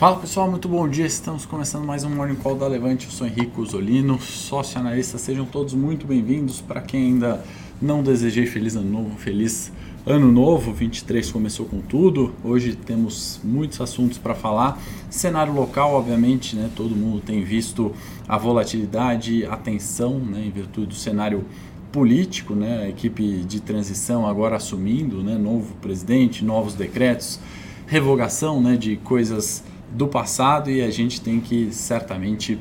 [0.00, 1.04] Fala pessoal, muito bom dia.
[1.04, 3.04] Estamos começando mais um Morning Call da Levante.
[3.04, 5.18] Eu sou Henrique Usolino, sócio analista.
[5.18, 6.58] Sejam todos muito bem-vindos.
[6.58, 7.44] Para quem ainda
[7.82, 9.70] não desejei feliz ano novo, feliz
[10.06, 10.72] ano novo.
[10.72, 12.32] 23 começou com tudo.
[12.42, 14.80] Hoje temos muitos assuntos para falar.
[15.10, 16.70] Cenário local, obviamente, né?
[16.74, 17.92] Todo mundo tem visto
[18.26, 20.46] a volatilidade, a tensão, né?
[20.46, 21.44] Em virtude do cenário
[21.92, 22.84] político, né?
[22.84, 25.36] A equipe de transição agora assumindo, né?
[25.36, 27.38] Novo presidente, novos decretos,
[27.86, 28.78] revogação, né?
[28.78, 29.62] De coisas
[29.92, 32.58] do passado e a gente tem que certamente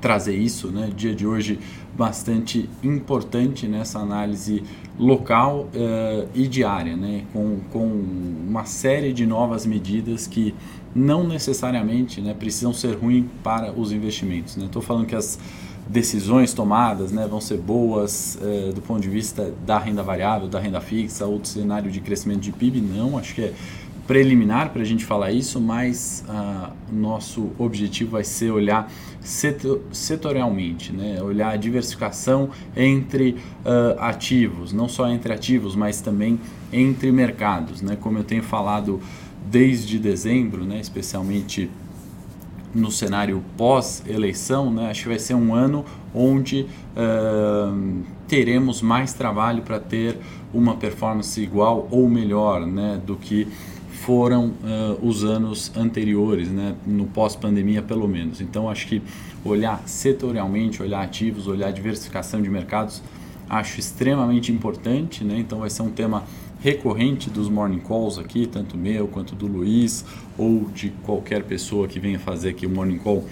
[0.00, 0.90] trazer isso, né?
[0.94, 1.58] Dia de hoje
[1.96, 4.62] bastante importante nessa análise
[4.98, 7.24] local uh, e diária, né?
[7.32, 10.54] Com, com uma série de novas medidas que
[10.94, 14.56] não necessariamente né, precisam ser ruins para os investimentos.
[14.56, 14.86] Estou né?
[14.86, 15.38] falando que as
[15.88, 20.60] decisões tomadas né, vão ser boas uh, do ponto de vista da renda variável, da
[20.60, 23.18] renda fixa ou do cenário de crescimento de PIB, não.
[23.18, 23.52] Acho que é
[24.08, 30.94] preliminar para a gente falar isso, mas uh, nosso objetivo vai ser olhar setor, setorialmente,
[30.94, 31.22] né?
[31.22, 36.40] olhar a diversificação entre uh, ativos, não só entre ativos, mas também
[36.72, 37.82] entre mercados.
[37.82, 37.98] Né?
[38.00, 38.98] Como eu tenho falado
[39.50, 40.80] desde dezembro, né?
[40.80, 41.70] especialmente
[42.74, 44.90] no cenário pós-eleição, né?
[44.90, 50.16] acho que vai ser um ano onde uh, teremos mais trabalho para ter
[50.52, 52.98] uma performance igual ou melhor né?
[53.04, 53.46] do que
[54.04, 58.40] foram uh, os anos anteriores, né, no pós-pandemia pelo menos.
[58.40, 59.02] Então acho que
[59.44, 63.02] olhar setorialmente, olhar ativos, olhar diversificação de mercados,
[63.48, 65.38] acho extremamente importante, né?
[65.38, 66.24] Então vai ser um tema
[66.60, 70.04] recorrente dos morning calls aqui, tanto meu quanto do Luiz
[70.36, 73.24] ou de qualquer pessoa que venha fazer aqui o morning call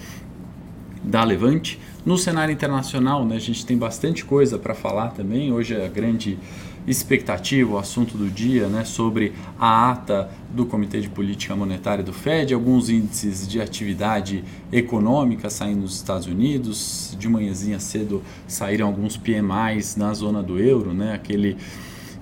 [1.03, 1.79] da Levante.
[2.05, 5.53] No cenário internacional, né, a gente tem bastante coisa para falar também.
[5.53, 6.39] Hoje é a grande
[6.87, 12.13] expectativa, o assunto do dia, né, sobre a ata do Comitê de Política Monetária do
[12.13, 19.17] Fed, alguns índices de atividade econômica saindo nos Estados Unidos, de manhãzinha cedo saíram alguns
[19.17, 21.57] PMIs na zona do euro, né, aquele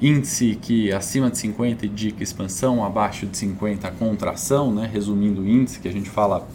[0.01, 5.79] índice que acima de 50 indica expansão, abaixo de 50 contração, né, resumindo o índice
[5.79, 6.47] que a gente fala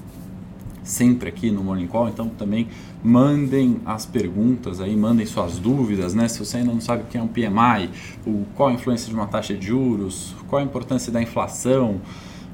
[0.84, 2.68] sempre aqui no Morning Call, então também
[3.04, 6.28] mandem as perguntas aí, mandem suas dúvidas, né?
[6.28, 7.90] Se você ainda não sabe o que é um PMI,
[8.26, 12.02] o, qual a influência de uma taxa de juros, qual a importância da inflação,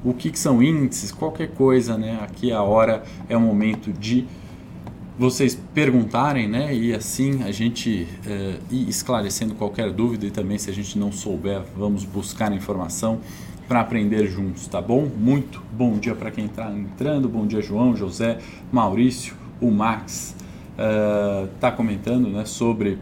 [0.04, 2.18] o que, que são índices, qualquer coisa, né?
[2.22, 4.24] Aqui a hora é o momento de
[5.18, 6.74] vocês perguntarem, né?
[6.74, 11.10] E assim a gente é, ir esclarecendo qualquer dúvida e também se a gente não
[11.10, 13.20] souber, vamos buscar informação
[13.66, 15.08] para aprender juntos, tá bom?
[15.18, 18.38] Muito bom dia para quem está entrando, bom dia João, José,
[18.70, 20.34] Maurício, o Max
[21.54, 22.98] está uh, comentando né, sobre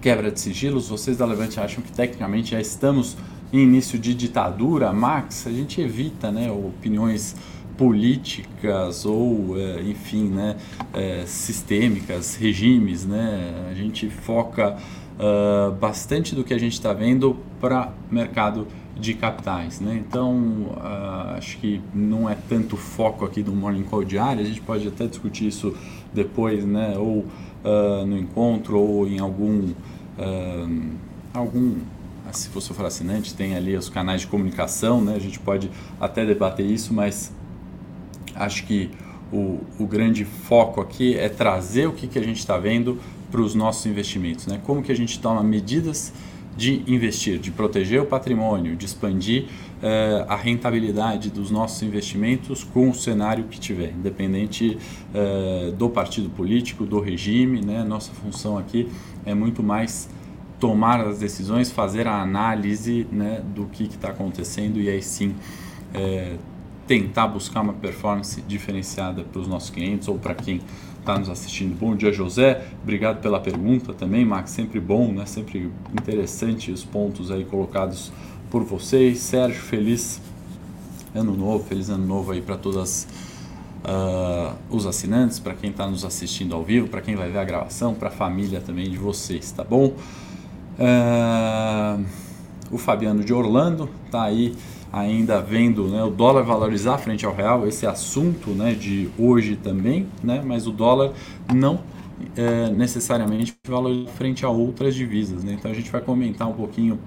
[0.00, 0.88] quebra de sigilos.
[0.88, 3.16] Vocês da Levante acham que tecnicamente já estamos
[3.52, 4.92] em início de ditadura?
[4.92, 7.34] Max, a gente evita né, opiniões
[7.76, 10.56] políticas ou, é, enfim, né,
[10.92, 13.68] é, sistêmicas, regimes, né?
[13.70, 14.76] A gente foca
[15.18, 18.66] uh, bastante do que a gente está vendo para mercado
[18.98, 20.02] de capitais, né?
[20.06, 20.34] Então
[20.76, 24.86] uh, acho que não é tanto foco aqui do Morning Call diário, a gente pode
[24.88, 25.74] até discutir isso
[26.12, 26.96] depois, né?
[26.98, 27.18] Ou
[27.64, 29.72] uh, no encontro ou em algum
[31.32, 31.76] algum
[32.32, 35.14] se você for assinante tem ali os canais de comunicação, né?
[35.14, 37.32] A gente pode até debater isso, mas
[38.34, 38.90] acho que
[39.32, 42.98] o, o grande foco aqui é trazer o que, que a gente está vendo
[43.30, 44.60] para os nossos investimentos, né?
[44.64, 46.12] Como que a gente toma medidas
[46.58, 52.90] de investir, de proteger o patrimônio, de expandir uh, a rentabilidade dos nossos investimentos com
[52.90, 54.76] o cenário que tiver, independente
[55.14, 57.64] uh, do partido político, do regime.
[57.64, 57.84] Né?
[57.84, 58.88] Nossa função aqui
[59.24, 60.10] é muito mais
[60.58, 65.36] tomar as decisões, fazer a análise né, do que está acontecendo e aí sim
[65.94, 66.34] é,
[66.88, 70.60] tentar buscar uma performance diferenciada para os nossos clientes ou para quem
[71.08, 71.74] está nos assistindo.
[71.74, 72.66] Bom dia, José.
[72.82, 74.50] Obrigado pela pergunta também, Max.
[74.50, 75.24] Sempre bom, né?
[75.24, 78.12] Sempre interessante os pontos aí colocados
[78.50, 79.18] por vocês.
[79.20, 80.20] Sérgio, feliz
[81.14, 83.08] ano novo, feliz ano novo aí para todas
[83.84, 87.44] uh, os assinantes, para quem está nos assistindo ao vivo, para quem vai ver a
[87.44, 89.94] gravação, para a família também de vocês, tá bom?
[90.78, 92.04] Uh,
[92.70, 94.54] o Fabiano de Orlando está aí
[94.92, 100.06] ainda vendo né, o dólar valorizar frente ao real, esse assunto né, de hoje também,
[100.22, 101.12] né, mas o dólar
[101.52, 101.80] não
[102.36, 105.44] é, necessariamente valoriza frente a outras divisas.
[105.44, 105.56] Né?
[105.58, 106.98] Então a gente vai comentar um pouquinho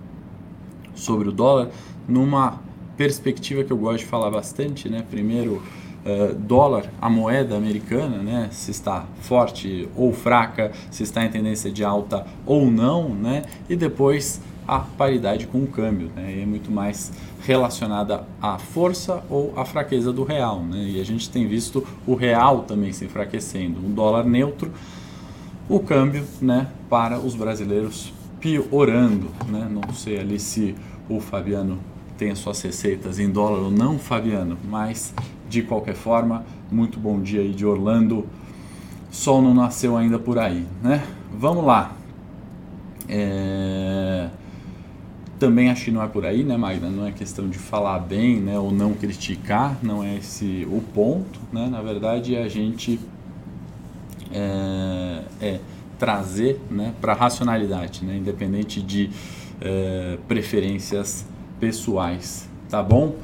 [0.94, 1.70] sobre o dólar
[2.08, 2.60] numa
[2.98, 4.90] perspectiva que eu gosto de falar bastante.
[4.90, 5.04] Né?
[5.10, 5.62] Primeiro,
[6.04, 11.72] Uh, dólar, a moeda americana, né, se está forte ou fraca, se está em tendência
[11.72, 16.44] de alta ou não, né, e depois a paridade com o câmbio, né?
[16.44, 17.12] É muito mais
[17.46, 20.78] relacionada à força ou à fraqueza do real, né?
[20.78, 24.72] E a gente tem visto o real também se enfraquecendo, um dólar neutro,
[25.68, 29.68] o câmbio, né, para os brasileiros piorando, né?
[29.70, 30.74] Não sei ali se
[31.10, 31.78] o Fabiano
[32.18, 35.14] tem as suas receitas em dólar ou não, Fabiano, mas
[35.50, 38.26] de qualquer forma, muito bom dia aí de Orlando.
[39.10, 41.04] Sol não nasceu ainda por aí, né?
[41.38, 41.92] Vamos lá.
[43.10, 44.30] É...
[45.42, 46.88] Também acho que não é por aí, né, Magda?
[46.88, 51.40] Não é questão de falar bem, né, ou não criticar, não é esse o ponto,
[51.52, 51.68] né?
[51.68, 53.00] Na verdade, é a gente
[54.32, 55.60] é, é
[55.98, 59.10] trazer, né, para racionalidade, né, independente de
[59.60, 61.26] é, preferências
[61.60, 63.16] pessoais, tá bom?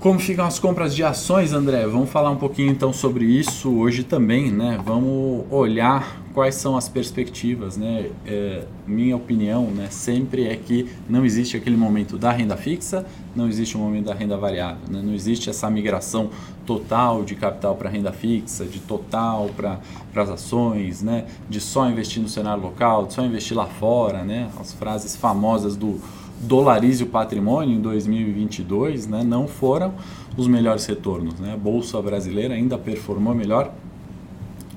[0.00, 1.86] Como ficam as compras de ações, André?
[1.86, 4.80] Vamos falar um pouquinho então sobre isso hoje também, né?
[4.82, 8.10] Vamos olhar quais são as perspectivas, né?
[8.26, 13.48] É, minha opinião, né, sempre é que não existe aquele momento da renda fixa, não
[13.48, 15.00] existe o momento da renda variável, né?
[15.02, 16.30] Não existe essa migração
[16.66, 19.80] total de capital para renda fixa, de total para
[20.16, 21.26] as ações, né?
[21.48, 24.50] De só investir no cenário local, de só investir lá fora, né?
[24.58, 26.00] As frases famosas do
[26.40, 29.94] dolarize o patrimônio em 2022, né, não foram
[30.36, 31.38] os melhores retornos.
[31.38, 31.54] Né?
[31.54, 33.72] A Bolsa brasileira ainda performou melhor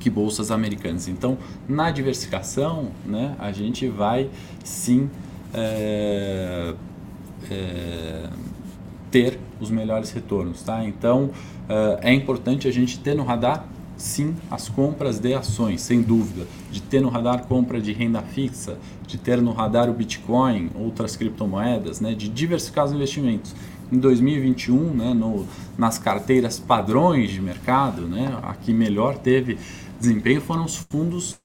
[0.08, 1.10] que bolsas americanas.
[1.10, 1.38] Então,
[1.68, 4.30] na diversificação, né, a gente vai
[4.64, 5.10] sim
[5.54, 6.74] é,
[7.52, 8.30] é,
[9.12, 10.64] ter os melhores retornos.
[10.64, 10.84] Tá?
[10.86, 11.32] Então,
[11.68, 13.66] é, é importante a gente ter no radar
[13.98, 18.78] sim as compras de ações, sem dúvida, de ter no radar compra de renda fixa,
[19.08, 23.56] de ter no radar o Bitcoin, outras criptomoedas, né, de diversificar os investimentos.
[23.92, 29.58] Em 2021, né, no, nas carteiras padrões de mercado, né, a que melhor teve
[30.00, 31.40] desempenho foram os fundos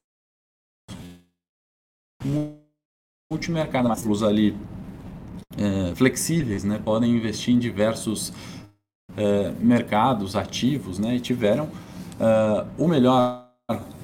[3.31, 4.55] multimercado, mas ali
[5.57, 8.31] é, flexíveis, né, podem investir em diversos
[9.15, 13.51] é, mercados ativos, né, e tiveram uh, o melhor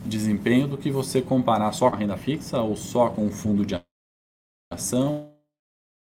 [0.05, 3.65] desempenho do que você comparar só com a renda fixa ou só com o fundo
[3.65, 3.79] de
[4.71, 5.33] ação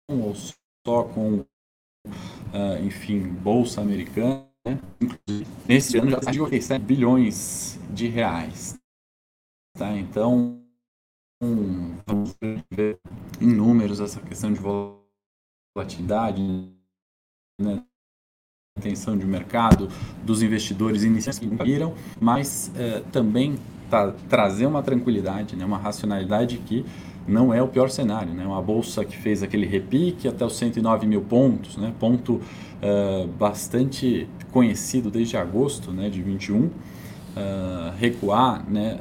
[0.09, 4.47] ou só com, uh, enfim, bolsa americana.
[4.67, 4.81] Né?
[5.69, 8.77] Nesse ano já está de 87 bilhões de reais.
[9.79, 9.97] Tá?
[9.97, 10.61] Então,
[11.41, 12.37] vamos
[12.71, 12.99] ver
[13.41, 16.43] em números essa questão de volatilidade,
[17.61, 17.85] né?
[18.79, 19.89] atenção de mercado
[20.23, 23.57] dos investidores iniciais que viram, mas é, também
[23.89, 26.85] tá, trazer uma tranquilidade, né, uma racionalidade que
[27.27, 28.35] não é o pior cenário.
[28.35, 28.47] Né?
[28.47, 31.93] Uma bolsa que fez aquele repique até os 109 mil pontos, né?
[31.99, 32.41] ponto
[32.83, 36.71] é, bastante conhecido desde agosto né, de 21,
[37.37, 38.99] é, recuar né,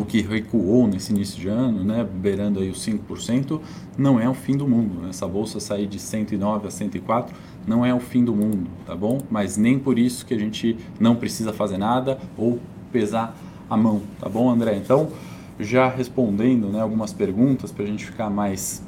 [0.00, 3.60] o que recuou nesse início de ano, né, beirando aí os 5%,
[3.96, 5.08] não é o fim do mundo.
[5.08, 7.34] Essa bolsa sair de 109 a 104
[7.66, 9.20] não é o fim do mundo, tá bom?
[9.30, 12.58] Mas nem por isso que a gente não precisa fazer nada ou
[12.92, 13.36] pesar
[13.68, 14.76] a mão, tá bom, André?
[14.76, 15.10] Então,
[15.58, 18.82] já respondendo né, algumas perguntas para a gente ficar mais.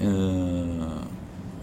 [0.00, 1.13] Uh,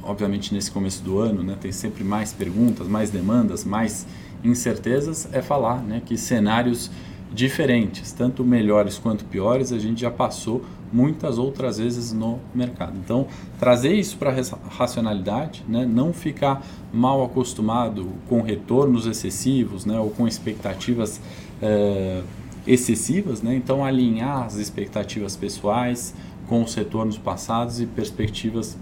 [0.03, 4.05] obviamente, nesse começo do ano, né, tem sempre mais perguntas, mais demandas, mais
[4.43, 5.27] incertezas.
[5.31, 6.89] É falar né, que cenários
[7.33, 12.97] diferentes, tanto melhores quanto piores, a gente já passou muitas outras vezes no mercado.
[12.97, 13.27] Então,
[13.57, 15.85] trazer isso para a racionalidade, né?
[15.85, 19.97] não ficar mal acostumado com retornos excessivos né?
[19.97, 21.21] ou com expectativas
[21.61, 22.21] é,
[22.67, 23.55] excessivas, né?
[23.55, 26.13] então alinhar as expectativas pessoais
[26.47, 28.77] com os retornos passados e perspectivas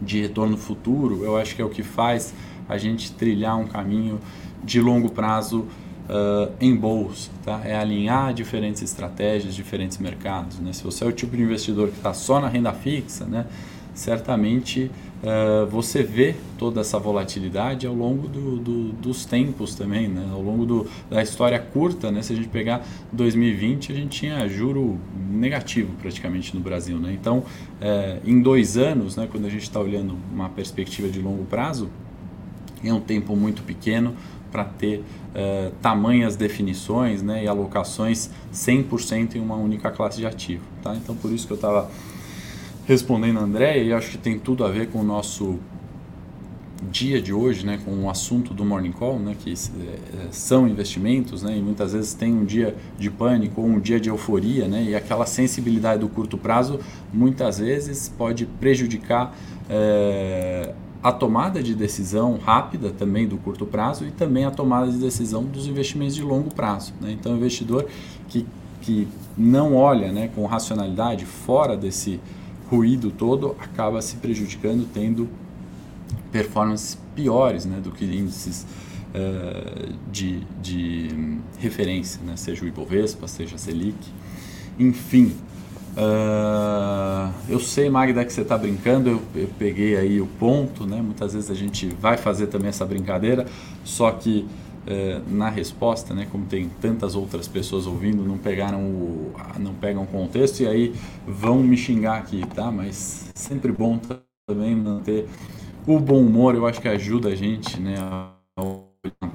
[0.00, 2.34] de retorno futuro, eu acho que é o que faz
[2.68, 4.20] a gente trilhar um caminho
[4.62, 5.60] de longo prazo
[6.08, 7.62] uh, em bolsa, tá?
[7.64, 10.72] É alinhar diferentes estratégias, diferentes mercados, né?
[10.72, 13.46] Se você é o tipo de investidor que está só na renda fixa, né?
[13.98, 14.92] Certamente
[15.24, 20.30] uh, você vê toda essa volatilidade ao longo do, do, dos tempos também, né?
[20.32, 22.22] Ao longo do, da história curta, né?
[22.22, 27.12] Se a gente pegar 2020, a gente tinha juro negativo praticamente no Brasil, né?
[27.12, 27.44] Então, uh,
[28.24, 29.26] em dois anos, né?
[29.28, 31.90] Quando a gente está olhando uma perspectiva de longo prazo,
[32.84, 34.14] é um tempo muito pequeno
[34.52, 40.62] para ter uh, tamanhas definições né, e alocações 100% em uma única classe de ativo.
[40.84, 40.94] Tá?
[40.94, 41.90] Então, por isso que eu estava
[42.88, 45.58] respondendo a André, e acho que tem tudo a ver com o nosso
[46.90, 51.42] dia de hoje, né, com o assunto do Morning Call, né, que é, são investimentos,
[51.42, 54.84] né, e muitas vezes tem um dia de pânico ou um dia de euforia, né,
[54.84, 56.80] e aquela sensibilidade do curto prazo
[57.12, 59.36] muitas vezes pode prejudicar
[59.68, 64.96] é, a tomada de decisão rápida também do curto prazo e também a tomada de
[64.96, 66.94] decisão dos investimentos de longo prazo.
[67.02, 67.12] Né?
[67.12, 67.86] Então, o investidor
[68.28, 68.46] que,
[68.80, 72.18] que não olha né, com racionalidade fora desse
[72.70, 75.28] ruído todo acaba se prejudicando, tendo
[76.30, 78.66] performances piores né, do que índices
[79.14, 83.96] uh, de, de referência, né, seja o Ibovespa, seja a Selic,
[84.78, 85.34] enfim.
[85.96, 91.02] Uh, eu sei, Magda, que você está brincando, eu, eu, peguei aí o ponto, né?
[91.02, 93.46] Muitas vezes a gente vai fazer também essa brincadeira,
[93.82, 94.46] só que
[94.88, 100.02] uh, na resposta, né, como tem tantas outras pessoas ouvindo, não pegaram o, não pegam
[100.02, 100.94] o contexto e aí
[101.26, 102.70] vão me xingar aqui, tá?
[102.70, 104.00] Mas sempre bom
[104.46, 105.28] também manter
[105.86, 109.28] o bom humor, eu acho que ajuda a gente, né, a, a,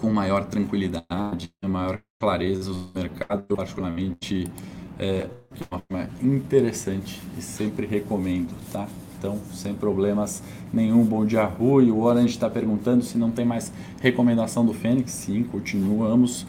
[0.00, 4.50] com maior tranquilidade, maior clareza do mercado, eu particularmente
[4.98, 5.28] é
[5.70, 8.88] uma forma interessante e sempre recomendo, tá?
[9.18, 10.42] Então, sem problemas
[10.72, 11.04] nenhum.
[11.04, 11.90] Bom dia, Rui.
[11.90, 15.10] O Orange está perguntando se não tem mais recomendação do Fênix.
[15.12, 16.46] Sim, continuamos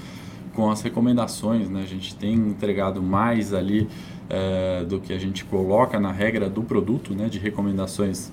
[0.53, 1.81] com as recomendações, né?
[1.81, 3.87] A gente tem entregado mais ali
[4.29, 7.29] é, do que a gente coloca na regra do produto, né?
[7.29, 8.31] De recomendações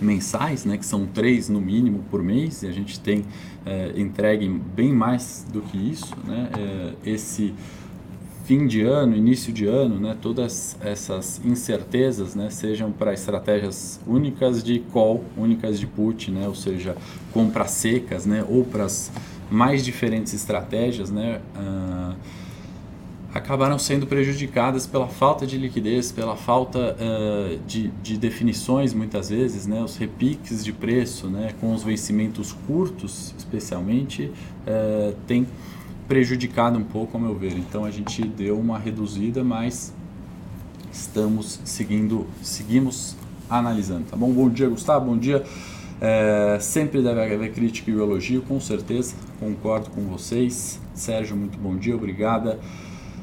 [0.00, 3.24] mensais, né, que são três no mínimo por mês, e a gente tem
[3.64, 6.14] é, entregue bem mais do que isso.
[6.24, 7.54] Né, é, esse
[8.46, 14.62] fim de ano, início de ano, né, todas essas incertezas, né, sejam para estratégias únicas
[14.62, 16.96] de call, únicas de put, né, ou seja,
[17.32, 19.10] compras secas, né, ou para as
[19.50, 22.14] mais diferentes estratégias, né, uh,
[23.34, 29.66] acabaram sendo prejudicadas pela falta de liquidez, pela falta uh, de, de, definições muitas vezes,
[29.66, 34.30] né, os repiques de preço, né, com os vencimentos curtos, especialmente,
[34.66, 35.46] uh, tem
[36.08, 37.56] prejudicado um pouco, ao meu ver.
[37.56, 39.92] Então a gente deu uma reduzida, mas
[40.92, 43.16] estamos seguindo, seguimos
[43.48, 44.30] analisando, tá bom?
[44.30, 45.06] Bom dia, Gustavo.
[45.06, 45.44] Bom dia.
[46.00, 49.14] É, sempre deve haver crítica e elogio, com certeza.
[49.40, 50.80] Concordo com vocês.
[50.94, 52.58] Sérgio, muito bom dia, obrigada.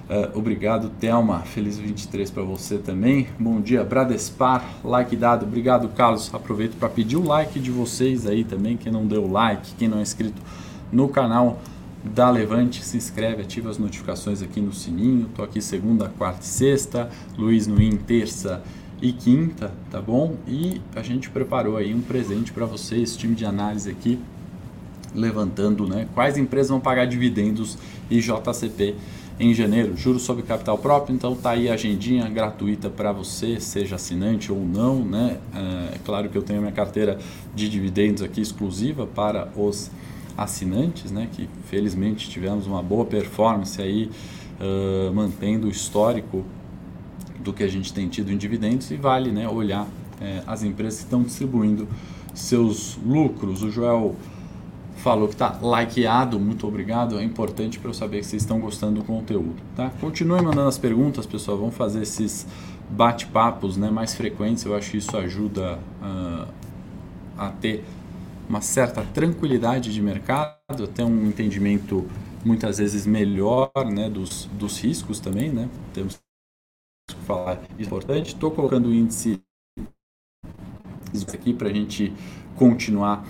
[0.09, 1.39] É, obrigado, Thelma.
[1.39, 3.27] Feliz 23 para você também.
[3.39, 4.63] Bom dia, Bradespar.
[4.83, 5.45] Like dado.
[5.45, 6.33] Obrigado, Carlos.
[6.33, 8.75] Aproveito para pedir o like de vocês aí também.
[8.75, 10.41] Quem não deu like, quem não é inscrito
[10.91, 11.59] no canal
[12.03, 15.29] da Levante, se inscreve, ativa as notificações aqui no sininho.
[15.36, 18.62] Tô aqui segunda, quarta e sexta, Luiz no terça
[19.01, 20.36] e quinta, tá bom?
[20.48, 24.19] E a gente preparou aí um presente para vocês, time de análise aqui,
[25.15, 26.07] levantando, né?
[26.13, 27.77] Quais empresas vão pagar dividendos
[28.10, 28.95] e JCP
[29.39, 33.95] em janeiro, juros sobre capital próprio, então tá aí a agendinha gratuita para você, seja
[33.95, 35.38] assinante ou não, né?
[35.93, 37.17] É claro que eu tenho minha carteira
[37.55, 39.89] de dividendos aqui exclusiva para os
[40.37, 44.09] assinantes, né, que felizmente tivemos uma boa performance aí,
[44.59, 46.43] uh, mantendo o histórico
[47.39, 49.87] do que a gente tem tido em dividendos e vale né, olhar
[50.21, 51.87] é, as empresas que estão distribuindo
[52.33, 53.61] seus lucros.
[53.61, 54.15] O Joel
[54.95, 59.01] falou que está likeado, muito obrigado, é importante para eu saber que vocês estão gostando
[59.01, 59.57] do conteúdo.
[59.75, 59.91] Tá?
[59.99, 62.47] Continue mandando as perguntas, pessoal, vamos fazer esses
[62.89, 66.47] bate-papos né, mais frequentes, eu acho que isso ajuda uh,
[67.37, 67.83] a ter
[68.47, 72.07] uma certa tranquilidade de mercado, até um entendimento
[72.43, 75.69] muitas vezes melhor né, dos, dos riscos também, né?
[75.93, 76.19] Temos
[77.09, 78.33] que falar importante.
[78.33, 79.41] Estou colocando o índice
[81.33, 82.13] aqui para a gente
[82.55, 83.25] continuar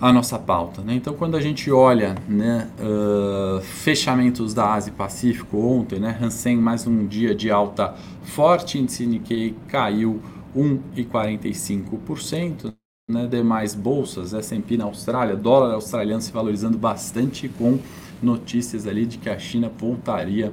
[0.00, 0.82] a nossa pauta.
[0.82, 0.94] Né?
[0.94, 6.88] Então, quando a gente olha né, uh, fechamentos da Ásia Pacífico ontem, né, Hansen mais
[6.88, 10.20] um dia de alta forte, índice Nikkei caiu
[10.56, 12.74] 1,45%,
[13.08, 17.78] né, demais bolsas, S&P na Austrália, dólar australiano se valorizando bastante com
[18.22, 20.52] notícias ali de que a China voltaria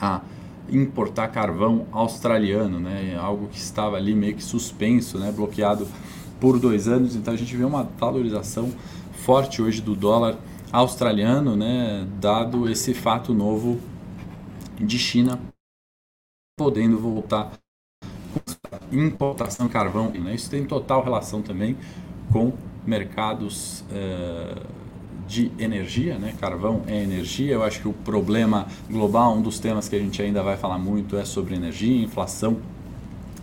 [0.00, 0.22] a
[0.70, 5.86] importar carvão australiano, né, algo que estava ali meio que suspenso, né, bloqueado
[6.40, 7.14] por dois anos.
[7.16, 8.70] Então a gente vê uma valorização
[9.12, 10.38] forte hoje do dólar
[10.72, 13.78] australiano, né, dado esse fato novo
[14.78, 15.38] de China
[16.56, 17.52] podendo voltar
[18.92, 20.10] importação de carvão.
[20.10, 20.34] Né?
[20.34, 21.76] Isso tem total relação também
[22.32, 22.52] com
[22.86, 24.60] mercados uh,
[25.26, 26.34] de energia, né?
[26.38, 27.54] carvão é energia.
[27.54, 30.78] Eu acho que o problema global, um dos temas que a gente ainda vai falar
[30.78, 32.58] muito é sobre energia, inflação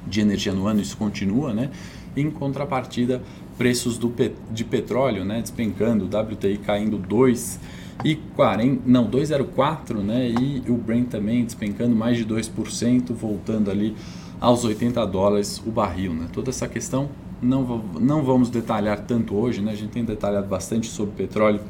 [0.06, 1.70] de energia no ano, isso continua, né?
[2.16, 3.22] Em contrapartida,
[3.58, 4.14] preços do,
[4.52, 7.60] de petróleo, né, despencando, WTI caindo 2
[8.04, 10.30] e 40, não, 2,04, né?
[10.30, 13.96] E o Brent também despencando mais de 2%, voltando ali
[14.42, 16.14] aos 80 dólares o barril.
[16.14, 16.28] Né?
[16.34, 17.08] Toda essa questão
[17.42, 19.72] não, não vamos detalhar tanto hoje, né?
[19.72, 21.62] a gente tem detalhado bastante sobre petróleo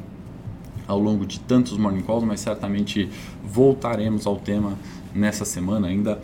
[0.88, 3.08] ao longo de tantos morning calls, mas certamente
[3.44, 4.72] voltaremos ao tema
[5.14, 6.18] nessa semana ainda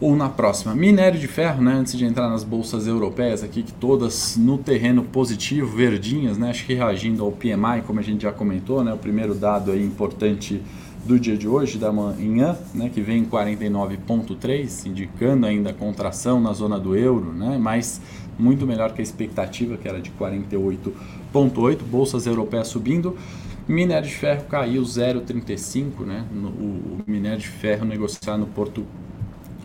[0.00, 0.74] ou na próxima.
[0.74, 5.04] Minério de ferro, né, antes de entrar nas bolsas europeias aqui, que todas no terreno
[5.04, 8.98] positivo, verdinhas, né, acho que reagindo ao PMI, como a gente já comentou, né, o
[8.98, 10.60] primeiro dado aí importante
[11.04, 16.52] do dia de hoje, da manhã, né, que vem em 49,3, indicando ainda contração na
[16.52, 18.00] zona do euro, né, mas
[18.38, 23.16] muito melhor que a expectativa, que era de 48,8, bolsas europeias subindo.
[23.68, 28.86] Minério de ferro caiu 0,35, né, o, minério de ferro negociado no porto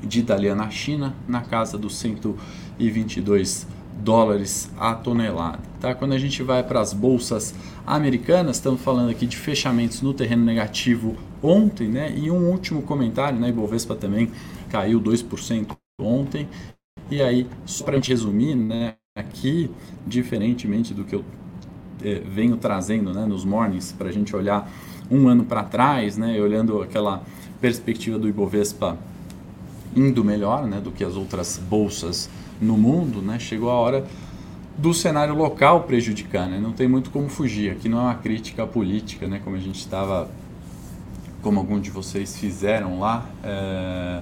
[0.03, 3.67] de Dalian na China, na casa dos 122
[4.01, 5.59] dólares a tonelada.
[5.79, 5.93] Tá?
[5.93, 7.53] Quando a gente vai para as bolsas
[7.85, 12.13] americanas, estamos falando aqui de fechamentos no terreno negativo ontem, né?
[12.15, 13.49] E um último comentário, né?
[13.49, 14.31] Ibovespa também
[14.69, 16.47] caiu 2% ontem.
[17.09, 18.95] E aí, só para a gente resumir, né?
[19.15, 19.69] Aqui,
[20.07, 21.25] diferentemente do que eu
[22.03, 24.71] eh, venho trazendo né, nos mornings, para a gente olhar
[25.11, 26.39] um ano para trás, né?
[26.39, 27.23] Olhando aquela
[27.59, 28.97] perspectiva do Ibovespa
[29.95, 30.79] indo melhor, né?
[30.79, 32.29] Do que as outras bolsas
[32.61, 33.39] no mundo, né?
[33.39, 34.05] Chegou a hora
[34.77, 36.59] do cenário local prejudicar, né?
[36.59, 37.71] Não tem muito como fugir.
[37.71, 39.41] Aqui não é uma crítica política, né?
[39.43, 40.29] Como a gente estava,
[41.41, 44.21] como alguns de vocês fizeram lá, é,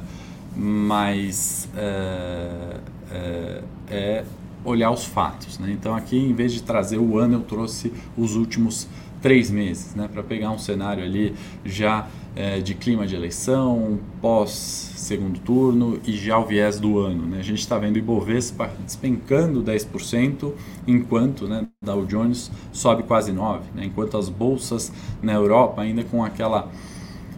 [0.56, 2.77] mas é,
[3.12, 4.25] é, é,
[4.63, 5.71] olhar os fatos, né?
[5.71, 8.88] Então aqui, em vez de trazer o ano, eu trouxe os últimos
[9.21, 10.08] três meses, né?
[10.12, 16.12] Para pegar um cenário ali já é, de clima de eleição, pós segundo turno e
[16.13, 17.25] já o viés do ano.
[17.25, 17.39] Né?
[17.39, 20.51] A gente está vendo o Ibovespa despencando 10%,
[20.86, 23.86] enquanto né, Dow Jones sobe quase 9%, né?
[23.86, 26.69] enquanto as bolsas na Europa ainda com aquela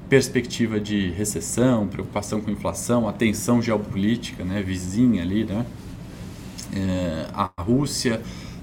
[0.09, 5.65] perspectiva de recessão, preocupação com inflação, a tensão geopolítica né, vizinha ali, né?
[6.75, 8.21] É, a Rússia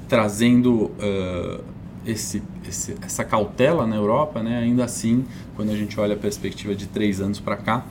[0.09, 1.65] trazendo uh,
[2.07, 4.59] esse, esse, essa cautela na Europa, né?
[4.59, 7.85] ainda assim, quando a gente olha a perspectiva de três anos para cá,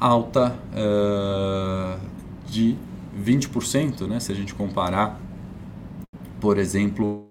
[0.00, 2.00] alta uh,
[2.50, 2.76] de
[3.24, 4.18] 20%, né?
[4.18, 5.20] se a gente comparar,
[6.40, 7.28] por exemplo,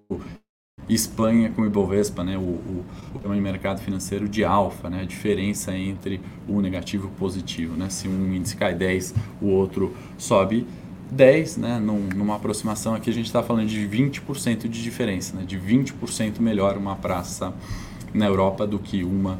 [0.89, 2.37] Espanha com o Ibovespa, né?
[2.37, 2.85] o, o,
[3.23, 5.01] o mercado financeiro de alfa, né?
[5.01, 7.75] a diferença entre o negativo e o positivo.
[7.75, 7.89] Né?
[7.89, 10.67] Se um índice cai 10, o outro sobe
[11.11, 11.79] 10, né?
[11.79, 15.43] Num, numa aproximação aqui a gente está falando de 20% de diferença, né?
[15.45, 17.53] de 20% melhor uma praça
[18.13, 19.39] na Europa do que uma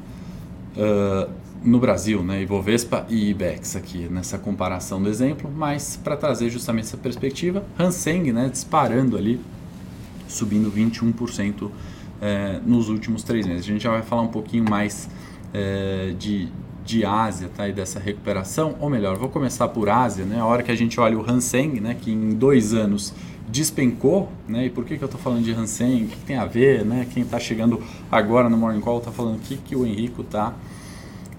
[0.77, 1.29] uh,
[1.63, 6.85] no Brasil, né, Ibovespa e Ibex aqui nessa comparação do exemplo, mas para trazer justamente
[6.85, 9.39] essa perspectiva, Hanseng, né, disparando ali,
[10.33, 11.69] subindo 21%
[12.21, 13.63] é, nos últimos três meses.
[13.63, 15.09] A gente já vai falar um pouquinho mais
[15.53, 16.47] é, de,
[16.85, 20.63] de Ásia, tá, e dessa recuperação, ou melhor, vou começar por Ásia, né, a hora
[20.63, 23.13] que a gente olha o Hanseng, né, que em dois anos
[23.53, 24.65] despencou, né?
[24.65, 26.05] E por que, que eu estou falando de Hansen?
[26.05, 27.05] O que, que, tem a ver, né?
[27.13, 30.53] Quem está chegando agora no Morning Call está falando o que, que o Henrico está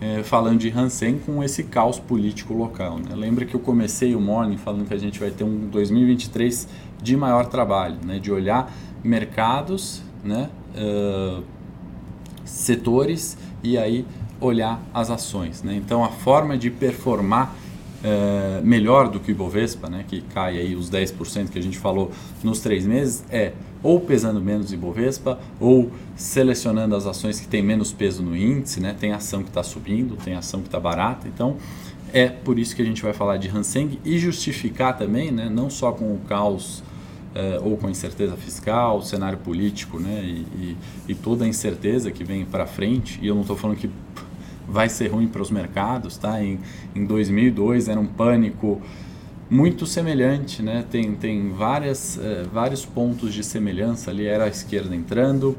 [0.01, 2.99] é, falando de Hansen com esse caos político local.
[2.99, 3.15] Né?
[3.15, 6.69] Lembra que eu comecei o morning falando que a gente vai ter um 2023
[7.03, 8.19] de maior trabalho, né?
[8.19, 10.49] de olhar mercados, né?
[10.75, 11.43] Uh,
[12.45, 14.05] setores e aí
[14.41, 15.63] olhar as ações.
[15.63, 15.75] Né?
[15.75, 17.55] Então a forma de performar
[18.05, 21.79] é, melhor do que o Ibovespa, né, que cai aí os 10% que a gente
[21.79, 23.53] falou nos três meses, é
[23.85, 28.97] ou pesando menos Ibovespa ou selecionando as ações que têm menos peso no índice, né?
[28.99, 31.57] Tem ação que está subindo, tem ação que está barata, então
[32.13, 35.51] é por isso que a gente vai falar de Hanseng e justificar também, né?
[35.51, 36.83] Não só com o caos
[37.35, 40.23] é, ou com a incerteza fiscal, cenário político, né?
[40.25, 40.77] E, e,
[41.09, 43.19] e toda a incerteza que vem para frente.
[43.21, 43.91] E eu não estou falando que
[44.67, 46.43] vai ser ruim para os mercados, tá?
[46.43, 46.59] Em,
[46.95, 48.81] em 2002 era um pânico
[49.51, 50.85] muito semelhante, né?
[50.91, 54.27] Tem, tem várias, é, vários pontos de semelhança ali.
[54.27, 55.57] Era a esquerda entrando,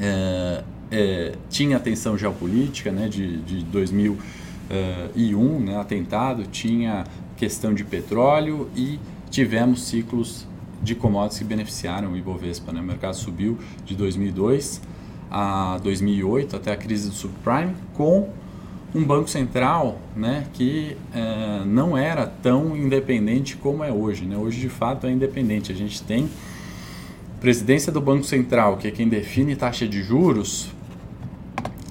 [0.00, 3.08] é, é, tinha a tensão geopolítica, né?
[3.08, 5.78] De, de 2001, né?
[5.78, 7.04] Atentado, tinha
[7.36, 8.98] questão de petróleo e
[9.30, 10.46] tivemos ciclos
[10.82, 12.72] de commodities que beneficiaram o Ibovespa.
[12.72, 12.80] Né?
[12.80, 14.80] O mercado subiu de 2002
[15.30, 18.28] a 2008, até a crise do subprime, com
[18.94, 24.24] um banco central né, que é, não era tão independente como é hoje.
[24.24, 24.36] Né?
[24.36, 25.70] Hoje, de fato, é independente.
[25.70, 26.28] A gente tem
[27.40, 30.70] presidência do Banco Central, que é quem define taxa de juros.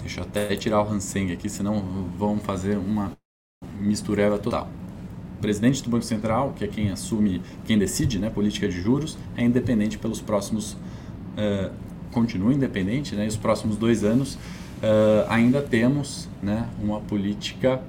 [0.01, 3.11] Deixa eu até tirar o Hanseng aqui, senão vão fazer uma
[3.79, 4.69] mistureba total.
[5.39, 9.43] Presidente do Banco Central, que é quem assume, quem decide né, política de juros, é
[9.43, 11.71] independente pelos próximos uh,
[12.11, 13.27] continua independente, né?
[13.27, 14.37] Os próximos dois anos
[14.77, 17.81] uh, ainda temos, né, uma política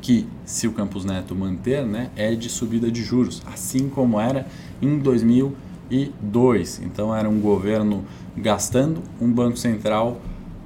[0.00, 4.46] que, se o Campos Neto manter, né, é de subida de juros, assim como era
[4.80, 6.82] em 2002.
[6.84, 8.04] Então era um governo
[8.36, 10.20] gastando, um banco central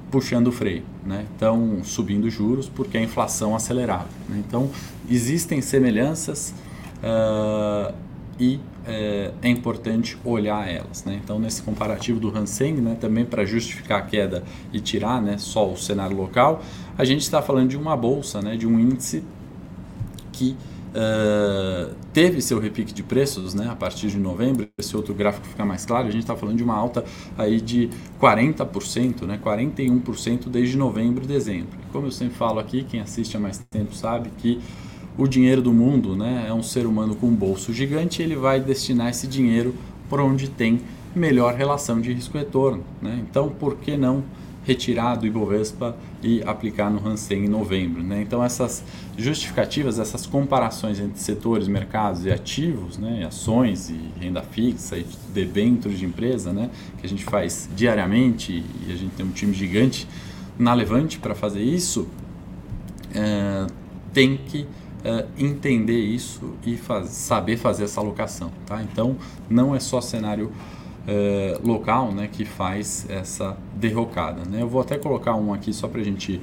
[0.09, 1.25] puxando o freio, né?
[1.35, 4.07] Então subindo juros porque a inflação acelerava.
[4.29, 4.41] Né?
[4.45, 4.69] Então
[5.09, 6.53] existem semelhanças
[7.03, 7.93] uh,
[8.39, 11.03] e é, é, importante olhar elas.
[11.03, 11.19] Né?
[11.23, 15.69] Então, nesse comparativo do Hanseng, né, também para justificar a queda e tirar né, só
[15.69, 16.63] o cenário local,
[16.97, 19.23] a gente está falando de uma bolsa, né, de um índice
[20.31, 20.55] que
[20.97, 24.67] uh, teve seu repique de preços né, a partir de novembro.
[24.77, 26.07] Esse outro gráfico fica mais claro.
[26.07, 27.03] A gente está falando de uma alta
[27.37, 27.89] aí de
[28.21, 31.77] 40%, né, 41% desde novembro e dezembro.
[31.91, 34.61] Como eu sempre falo aqui, quem assiste há mais tempo sabe que
[35.17, 38.35] o dinheiro do mundo né, é um ser humano com um bolso gigante e ele
[38.35, 39.73] vai destinar esse dinheiro
[40.09, 40.81] para onde tem
[41.15, 42.83] melhor relação de risco-retorno.
[43.01, 43.25] Né?
[43.27, 44.23] Então, por que não
[44.63, 48.03] retirar do Ibovespa e aplicar no Hansen em novembro?
[48.03, 48.21] Né?
[48.21, 48.83] Então, essas
[49.17, 55.97] justificativas, essas comparações entre setores, mercados e ativos, né, ações e renda fixa e debêntures
[55.97, 60.07] de empresa, né, que a gente faz diariamente e a gente tem um time gigante
[60.59, 62.07] na Levante para fazer isso,
[63.15, 63.67] é,
[64.13, 64.67] tem que
[64.99, 68.51] uh, entender isso e faz, saber fazer essa alocação.
[68.65, 68.81] Tá?
[68.81, 69.15] Então,
[69.49, 70.51] não é só cenário
[71.07, 74.43] uh, local né, que faz essa derrocada.
[74.45, 74.61] Né?
[74.61, 76.41] Eu vou até colocar um aqui só para a gente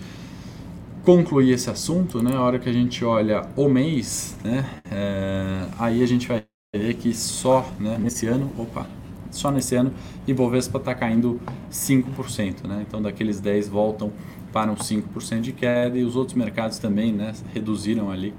[1.04, 2.22] concluir esse assunto.
[2.22, 2.34] Né?
[2.34, 6.94] A hora que a gente olha o mês, né, uh, aí a gente vai ver
[6.94, 8.86] que só né, nesse ano, opa,
[9.30, 9.92] só nesse ano,
[10.26, 11.40] Ibovespa está caindo
[11.70, 12.66] 5%.
[12.66, 12.84] Né?
[12.86, 14.12] Então, daqueles 10 voltam
[14.54, 18.32] para um 5% de queda e os outros mercados também né, reduziram ali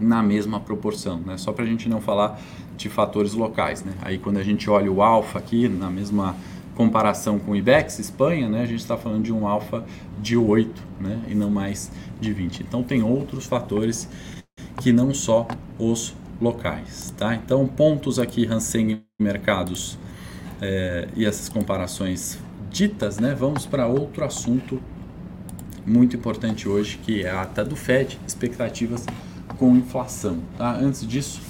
[0.00, 1.38] na mesma proporção, né?
[1.38, 2.40] Só para a gente não falar
[2.76, 3.92] de fatores locais, né?
[4.02, 6.34] Aí quando a gente olha o alfa aqui na mesma
[6.74, 8.62] comparação com o IBEX Espanha, né?
[8.62, 9.84] A gente está falando de um alfa
[10.20, 11.20] de 8, né?
[11.28, 12.64] E não mais de 20.
[12.64, 14.08] Então tem outros fatores
[14.80, 15.46] que não só
[15.78, 17.36] os locais, tá?
[17.36, 19.96] Então pontos aqui Hansen mercados
[20.60, 22.40] é, e essas comparações
[22.72, 23.36] ditas, né?
[23.38, 24.82] Vamos para outro assunto
[25.86, 29.06] muito importante hoje, que é a ata do Fed, expectativas
[29.58, 30.38] com inflação.
[30.56, 30.74] Tá?
[30.74, 31.40] Antes disso,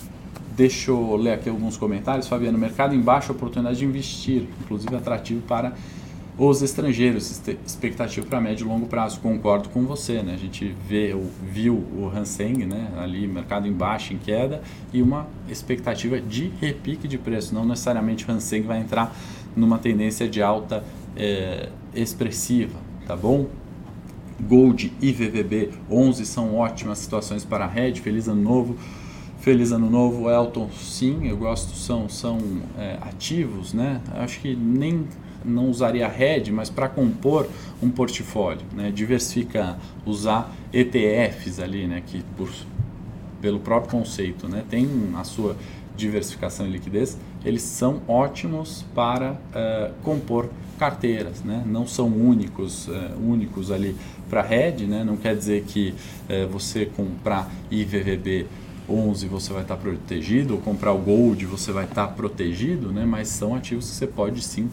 [0.56, 2.28] deixa eu ler aqui alguns comentários.
[2.28, 5.72] Fabiano, mercado em baixa, oportunidade de investir, inclusive atrativo para
[6.38, 9.20] os estrangeiros, expectativa para médio e longo prazo.
[9.20, 10.32] Concordo com você, né?
[10.34, 12.90] A gente vê, viu o Hanseng, né?
[12.96, 17.54] Ali, mercado em baixa, em queda, e uma expectativa de repique de preço.
[17.54, 19.14] Não necessariamente o Hanseng vai entrar
[19.54, 20.82] numa tendência de alta
[21.14, 23.46] é, expressiva, tá bom?
[24.48, 27.94] Gold e VVB 11 são ótimas situações para a Red.
[27.94, 28.76] Feliz ano novo.
[29.40, 30.68] Feliz ano novo, Elton.
[30.70, 32.38] Sim, eu gosto, são, são
[32.78, 34.00] é, ativos, né?
[34.14, 35.06] Acho que nem
[35.44, 37.48] não usaria Red, mas para compor
[37.82, 38.90] um portfólio, né?
[38.92, 39.76] Diversifica,
[40.06, 42.02] usar ETFs ali, né?
[42.06, 42.48] Que por,
[43.40, 44.64] pelo próprio conceito, né?
[44.68, 45.56] Tem a sua
[45.96, 51.62] diversificação e liquidez, eles são ótimos para uh, compor carteiras, né?
[51.64, 52.92] não são únicos, uh,
[53.24, 53.96] únicos ali
[54.32, 55.04] para rede, né?
[55.04, 55.94] não quer dizer que
[56.30, 58.46] uh, você comprar IVVB
[58.88, 63.04] 11 você vai estar protegido, ou comprar o Gold você vai estar protegido, né?
[63.04, 64.70] mas são ativos que você pode sim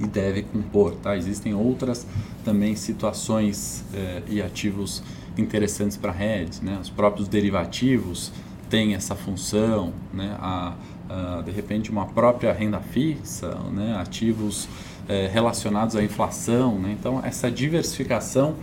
[0.00, 0.96] e deve compor.
[0.96, 1.16] Tá?
[1.16, 2.04] Existem outras
[2.44, 3.84] também situações
[4.28, 5.00] e ativos
[5.38, 6.76] interessantes para rede, né?
[6.82, 8.32] os próprios derivativos,
[8.68, 10.36] tem essa função, né?
[10.40, 10.74] a,
[11.08, 13.96] a, de repente uma própria renda fixa, né?
[13.96, 14.68] ativos
[15.08, 16.78] é, relacionados à inflação.
[16.78, 16.96] Né?
[16.98, 18.56] Então, essa diversificação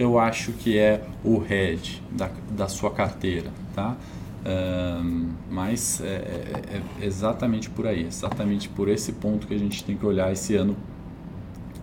[0.00, 3.50] eu acho que é o hedge da, da sua carteira.
[3.74, 3.96] Tá?
[4.42, 9.84] Um, mas é, é, é, exatamente por aí, exatamente por esse ponto que a gente
[9.84, 10.74] tem que olhar esse ano.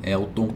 [0.02, 0.50] Elton,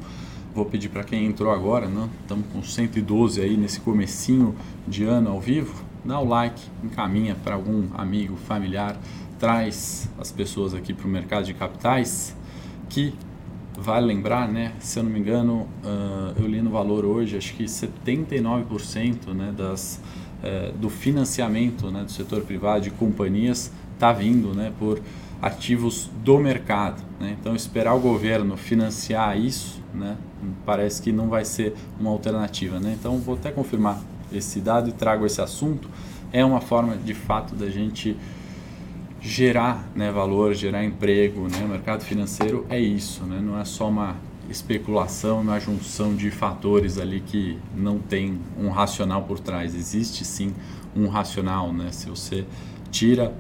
[0.56, 2.10] vou pedir para quem entrou agora, né?
[2.22, 4.56] estamos com 112 aí nesse comecinho
[4.88, 8.98] de ano ao vivo, dá o like, encaminha para algum amigo, familiar,
[9.40, 12.36] traz as pessoas aqui para o mercado de capitais,
[12.90, 13.14] que
[13.82, 17.54] vale lembrar, né, se eu não me engano, uh, eu li no valor hoje, acho
[17.56, 20.00] que 79% né, das,
[20.44, 25.02] uh, do financiamento né, do setor privado de companhias está vindo né, por
[25.42, 27.02] ativos do mercado.
[27.20, 27.36] Né?
[27.40, 30.16] Então, esperar o governo financiar isso, né,
[30.66, 32.80] parece que não vai ser uma alternativa.
[32.80, 32.96] Né?
[33.00, 34.00] Então, vou até confirmar
[34.32, 35.90] esse dado e trago esse assunto,
[36.32, 38.16] é uma forma de fato da gente
[39.22, 41.48] gerar né, valor, gerar emprego.
[41.48, 41.64] Né?
[41.64, 43.40] O mercado financeiro é isso, né?
[43.40, 44.18] não é só uma
[44.50, 49.76] especulação, uma junção de fatores ali que não tem um racional por trás.
[49.76, 50.54] Existe sim
[50.96, 51.90] um racional, né?
[51.92, 52.46] Se você
[52.92, 53.34] tira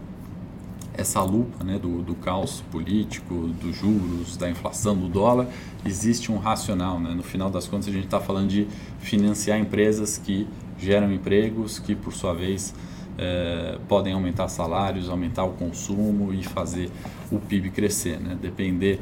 [0.93, 5.47] essa lupa né, do, do caos político, dos juros, da inflação, do dólar,
[5.85, 6.99] existe um racional.
[6.99, 7.13] Né?
[7.13, 8.67] No final das contas, a gente está falando de
[8.99, 12.73] financiar empresas que geram empregos, que por sua vez
[13.21, 16.89] é, podem aumentar salários, aumentar o consumo e fazer
[17.31, 18.19] o PIB crescer.
[18.19, 18.35] Né?
[18.41, 18.99] Depender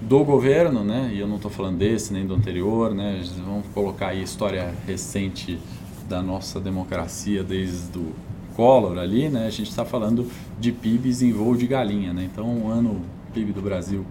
[0.00, 1.12] do governo, né?
[1.14, 3.22] e eu não estou falando desse nem do anterior, né?
[3.46, 5.60] vamos colocar aí a história recente
[6.08, 8.12] da nossa democracia desde o
[8.54, 12.12] Collor ali, né, a gente está falando de PIBs em voo de galinha.
[12.12, 12.28] Né?
[12.30, 14.04] Então, um ano o PIB do Brasil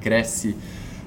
[0.00, 0.56] cresce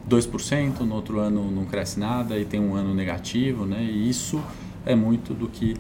[0.10, 3.84] 2%, no outro ano não cresce nada e tem um ano negativo, né?
[3.84, 4.42] e isso
[4.86, 5.76] é muito do que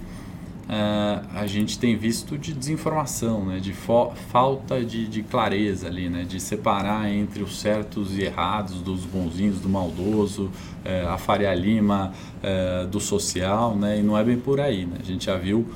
[0.63, 3.59] uh, a gente tem visto de desinformação, né?
[3.59, 6.23] de falta de, de, clareza ali, né?
[6.23, 10.45] de separar entre os certos e errados, dos bonzinhos, do maldoso,
[10.85, 13.99] uh, a Faria Lima uh, do social, né?
[13.99, 14.85] e não é bem por aí.
[14.85, 14.97] Né?
[14.99, 15.67] A gente já viu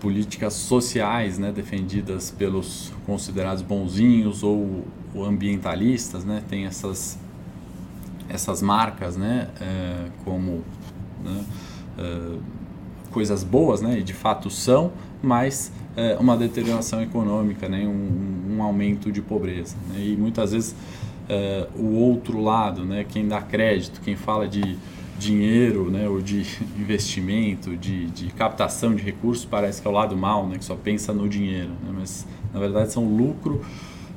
[0.00, 4.84] políticas sociais né, defendidas pelos considerados bonzinhos ou,
[5.16, 7.18] ambientalistas, né, tem essas,
[8.28, 10.62] essas marcas né, é, como
[11.24, 11.44] né,
[13.16, 18.62] coisas boas, né, e de fato são, mas é, uma deterioração econômica, né, um, um
[18.62, 19.74] aumento de pobreza.
[19.88, 20.76] Né, e muitas vezes
[21.26, 24.76] é, o outro lado, né, quem dá crédito, quem fala de
[25.18, 26.44] dinheiro, né, ou de
[26.78, 30.74] investimento, de, de captação de recursos, parece que é o lado mal, né, que só
[30.76, 33.64] pensa no dinheiro, né, mas na verdade são lucro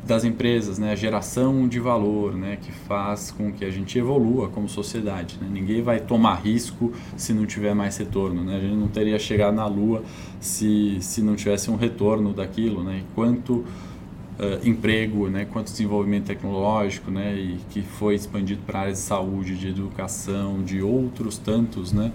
[0.10, 4.50] das empresas, né, a geração de valor, né, que faz com que a gente evolua
[4.50, 5.38] como sociedade.
[5.39, 5.48] Né?
[5.52, 8.58] Ninguém vai tomar risco se não tiver mais retorno, né?
[8.58, 10.04] A gente não teria chegado na Lua
[10.39, 13.04] se, se não tivesse um retorno daquilo, né?
[13.13, 19.04] Quanto uh, emprego, né, quanto desenvolvimento tecnológico, né, e que foi expandido para áreas de
[19.04, 22.12] saúde, de educação, de outros tantos, né,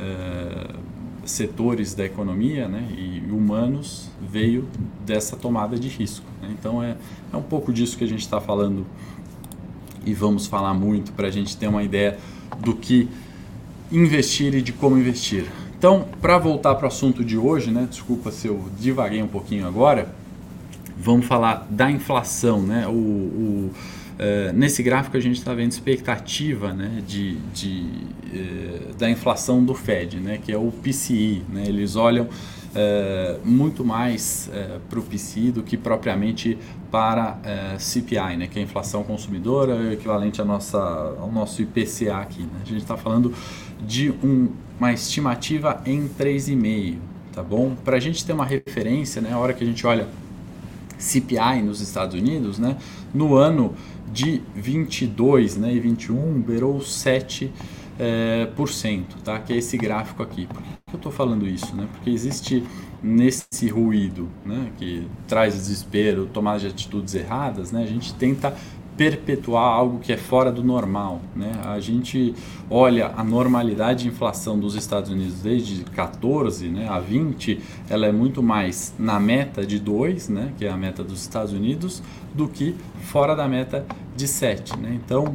[0.00, 0.78] uh,
[1.24, 4.68] setores da economia, né, e humanos veio
[5.04, 6.26] dessa tomada de risco.
[6.42, 6.54] Né?
[6.58, 6.96] Então é,
[7.32, 8.86] é um pouco disso que a gente está falando
[10.04, 12.18] e vamos falar muito para a gente ter uma ideia
[12.60, 13.08] do que
[13.90, 15.46] investir e de como investir.
[15.78, 19.66] Então, para voltar para o assunto de hoje, né, desculpa se eu divaguei um pouquinho
[19.66, 20.14] agora,
[20.96, 22.86] vamos falar da inflação, né?
[22.86, 23.70] O, o
[24.18, 27.86] uh, nesse gráfico a gente está vendo expectativa né, de, de
[28.32, 31.44] uh, da inflação do Fed, né, que é o PCI.
[31.48, 31.64] Né?
[31.66, 34.50] Eles olham uh, muito mais
[34.88, 36.58] para o PCI do que propriamente
[36.90, 37.38] para
[37.78, 42.42] CPI, né, que é a inflação consumidora, equivalente à nossa, ao nosso IPCA aqui.
[42.42, 42.60] Né?
[42.62, 43.34] A gente está falando
[43.86, 44.48] de um,
[44.78, 46.96] uma estimativa em 3,5,
[47.32, 47.74] tá bom?
[47.84, 50.06] Para a gente ter uma referência, né, a hora que a gente olha
[50.98, 52.76] CPI nos Estados Unidos, né,
[53.12, 53.74] no ano
[54.14, 57.50] de 22 né, e 21 beirou 7%,
[57.98, 59.38] é, por cento, tá?
[59.38, 60.46] que é esse gráfico aqui.
[60.46, 61.74] Por que eu estou falando isso?
[61.76, 61.88] Né?
[61.92, 62.64] Porque existe
[63.02, 68.56] nesse ruído né, que traz desespero, tomada de atitudes erradas, né, a gente tenta
[68.96, 71.20] perpetuar algo que é fora do normal.
[71.34, 71.52] Né?
[71.64, 72.34] A gente
[72.70, 78.12] olha a normalidade de inflação dos Estados Unidos desde 14 né, a 20, ela é
[78.12, 82.02] muito mais na meta de 2, né, que é a meta dos Estados Unidos,
[82.32, 83.84] do que fora da meta
[84.16, 84.78] de 7.
[84.78, 85.00] Né?
[85.04, 85.34] Então,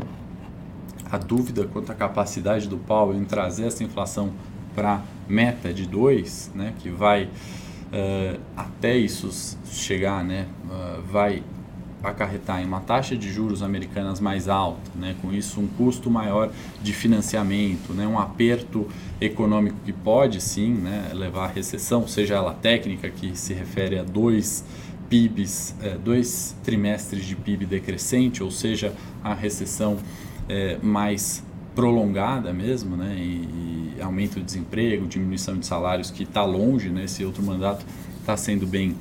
[1.12, 4.32] a dúvida quanto à capacidade do Powell em trazer essa inflação
[4.74, 11.44] para meta de 2, né, que vai uh, até isso chegar, né, uh, vai
[12.04, 15.16] acarretar em uma taxa de juros americanas mais alta, né?
[15.22, 18.08] com isso um custo maior de financiamento, né?
[18.08, 18.88] um aperto
[19.20, 21.12] econômico que pode sim né?
[21.14, 24.64] levar à recessão, seja ela técnica, que se refere a dois
[25.10, 29.98] PIBs, é, dois trimestres de PIB decrescente, ou seja, a recessão
[30.48, 31.44] é, mais
[31.76, 33.16] prolongada mesmo, né?
[33.18, 37.04] E, e, aumento do desemprego, diminuição de salários que está longe, né?
[37.04, 37.86] Esse outro mandato
[38.20, 38.96] está sendo bem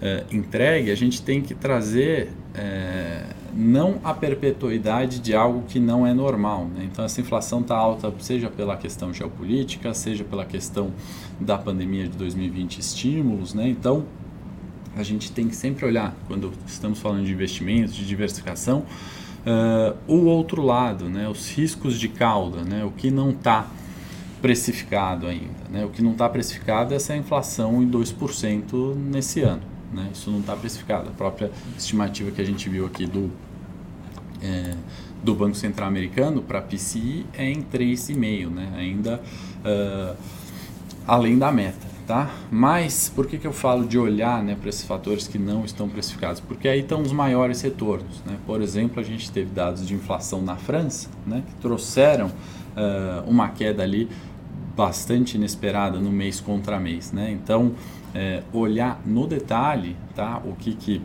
[0.00, 6.06] é, entregue, a gente tem que trazer é, não a perpetuidade de algo que não
[6.06, 6.66] é normal.
[6.66, 6.88] Né?
[6.90, 10.90] Então, essa inflação está alta, seja pela questão geopolítica, seja pela questão
[11.40, 13.54] da pandemia de 2020, estímulos.
[13.54, 13.68] Né?
[13.68, 14.04] Então,
[14.96, 18.84] a gente tem que sempre olhar, quando estamos falando de investimentos, de diversificação,
[19.46, 21.28] uh, o outro lado, né?
[21.28, 22.84] os riscos de cauda, né?
[22.84, 23.66] o que não está
[24.40, 25.68] precificado ainda.
[25.70, 25.84] Né?
[25.84, 29.75] O que não está precificado é essa inflação em 2% nesse ano.
[29.92, 30.10] Né?
[30.12, 31.08] Isso não está precificado.
[31.08, 33.30] A própria estimativa que a gente viu aqui do,
[34.42, 34.74] é,
[35.22, 38.72] do Banco Central Americano para PCI é em 3,5, né?
[38.76, 39.20] ainda
[39.64, 40.16] uh,
[41.06, 41.96] além da meta.
[42.06, 42.30] Tá?
[42.52, 45.88] Mas por que, que eu falo de olhar né, para esses fatores que não estão
[45.88, 46.38] precificados?
[46.38, 48.22] Porque aí estão os maiores retornos.
[48.24, 48.36] Né?
[48.46, 53.48] Por exemplo, a gente teve dados de inflação na França né, que trouxeram uh, uma
[53.48, 54.08] queda ali
[54.76, 57.10] bastante inesperada no mês contra mês.
[57.10, 57.32] Né?
[57.32, 57.72] Então,
[58.16, 61.02] é, olhar no detalhe tá, o, que, que,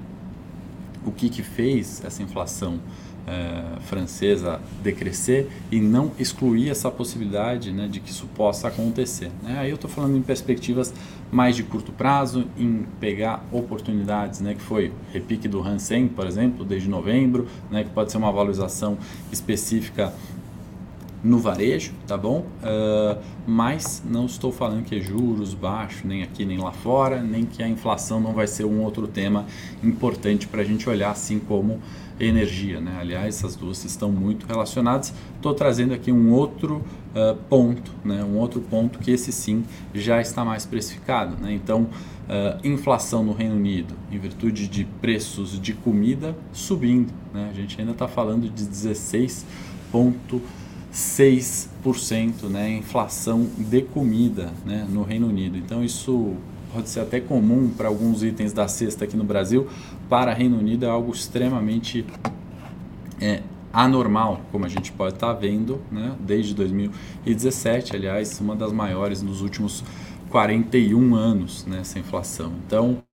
[1.06, 2.80] o que, que fez essa inflação
[3.28, 9.30] é, francesa decrescer e não excluir essa possibilidade né, de que isso possa acontecer.
[9.44, 9.60] Né?
[9.60, 10.94] Aí eu estou falando em perspectivas
[11.30, 16.64] mais de curto prazo, em pegar oportunidades, né, que foi repique do Hansen, por exemplo,
[16.66, 18.98] desde novembro, né, que pode ser uma valorização
[19.32, 20.14] específica
[21.24, 22.46] no varejo, tá bom?
[22.64, 27.46] Uh, mas não estou falando que é juros baixos, nem aqui nem lá fora, nem
[27.46, 29.46] que a inflação não vai ser um outro tema
[29.84, 31.80] importante para a gente olhar, assim como
[32.20, 32.98] energia, né?
[33.00, 35.14] Aliás, essas duas estão muito relacionadas.
[35.36, 36.78] Estou trazendo aqui um outro
[37.16, 38.24] uh, ponto, né?
[38.24, 41.52] Um outro ponto que esse sim já está mais precificado, né?
[41.54, 47.50] Então, uh, inflação no Reino Unido, em virtude de preços de comida subindo, né?
[47.50, 48.66] A gente ainda está falando de
[50.92, 52.70] 16,6%, né?
[52.70, 54.86] Inflação de comida, né?
[54.90, 55.58] No Reino Unido.
[55.58, 56.36] Então, isso
[56.74, 59.68] pode ser até comum para alguns itens da cesta aqui no Brasil,
[60.10, 62.06] para Reino Unido é algo extremamente
[63.20, 63.42] é,
[63.74, 69.22] anormal, como a gente pode estar tá vendo, né, desde 2017, aliás, uma das maiores
[69.22, 69.84] nos últimos
[70.30, 72.54] 41 anos, né, essa inflação.
[72.66, 73.04] Então,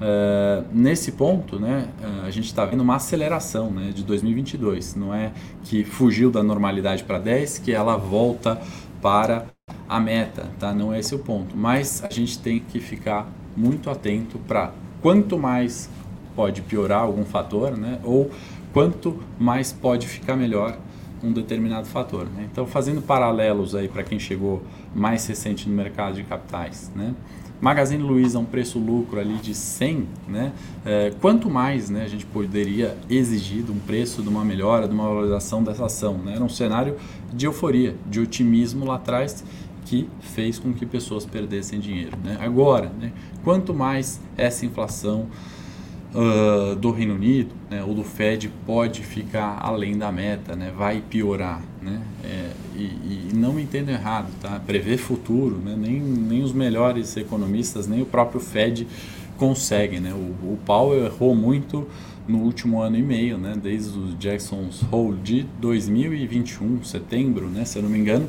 [0.00, 4.94] Uh, nesse ponto, né, uh, a gente está vendo uma aceleração né, de 2022.
[4.94, 5.32] Não é
[5.62, 8.58] que fugiu da normalidade para 10, que ela volta
[9.02, 9.46] para
[9.88, 10.72] a meta, tá?
[10.72, 11.56] Não é esse o ponto.
[11.56, 15.90] Mas a gente tem que ficar muito atento para quanto mais
[16.34, 17.98] pode piorar algum fator, né?
[18.02, 18.30] Ou
[18.72, 20.78] quanto mais pode ficar melhor
[21.22, 22.24] um determinado fator.
[22.24, 22.48] Né?
[22.50, 24.62] Então, fazendo paralelos aí para quem chegou
[24.94, 27.14] mais recente no mercado de capitais, né?
[27.60, 30.52] Magazine Luiza um preço lucro ali de 100, né?
[30.84, 34.94] É, quanto mais, né, a gente poderia exigir de um preço, de uma melhora, de
[34.94, 36.34] uma valorização dessa ação, né?
[36.34, 36.96] Era um cenário
[37.32, 39.44] de euforia, de otimismo lá atrás
[39.84, 42.16] que fez com que pessoas perdessem dinheiro.
[42.22, 42.38] Né?
[42.40, 45.26] Agora, né, quanto mais essa inflação
[46.14, 51.00] uh, do Reino Unido né, ou do Fed pode ficar além da meta, né, vai
[51.00, 51.60] piorar.
[51.82, 52.00] Né?
[52.24, 52.50] É,
[52.82, 54.60] e, e, não me entendam errado, tá?
[54.66, 58.86] prever futuro, né, nem, nem os melhores economistas, nem o próprio Fed
[59.36, 60.00] conseguem.
[60.00, 60.12] Né?
[60.12, 61.86] O, o Powell errou muito
[62.26, 67.78] no último ano e meio, né, desde o Jackson's Hole de 2021, setembro, né, se
[67.78, 68.28] eu não me engano,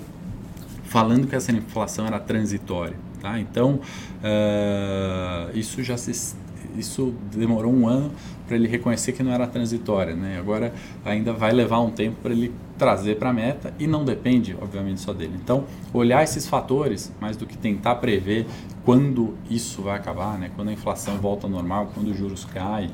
[0.86, 2.96] falando que essa inflação era transitória.
[3.22, 3.40] Tá?
[3.40, 3.80] Então,
[4.24, 6.36] uh, isso já se,
[6.78, 8.12] isso demorou um ano
[8.52, 10.14] para ele reconhecer que não era transitória.
[10.14, 10.38] Né?
[10.38, 10.74] Agora,
[11.06, 15.00] ainda vai levar um tempo para ele trazer para a meta e não depende, obviamente,
[15.00, 15.40] só dele.
[15.42, 18.46] Então, olhar esses fatores, mais do que tentar prever
[18.84, 20.52] quando isso vai acabar, né?
[20.54, 22.90] quando a inflação volta ao normal, quando os juros caem,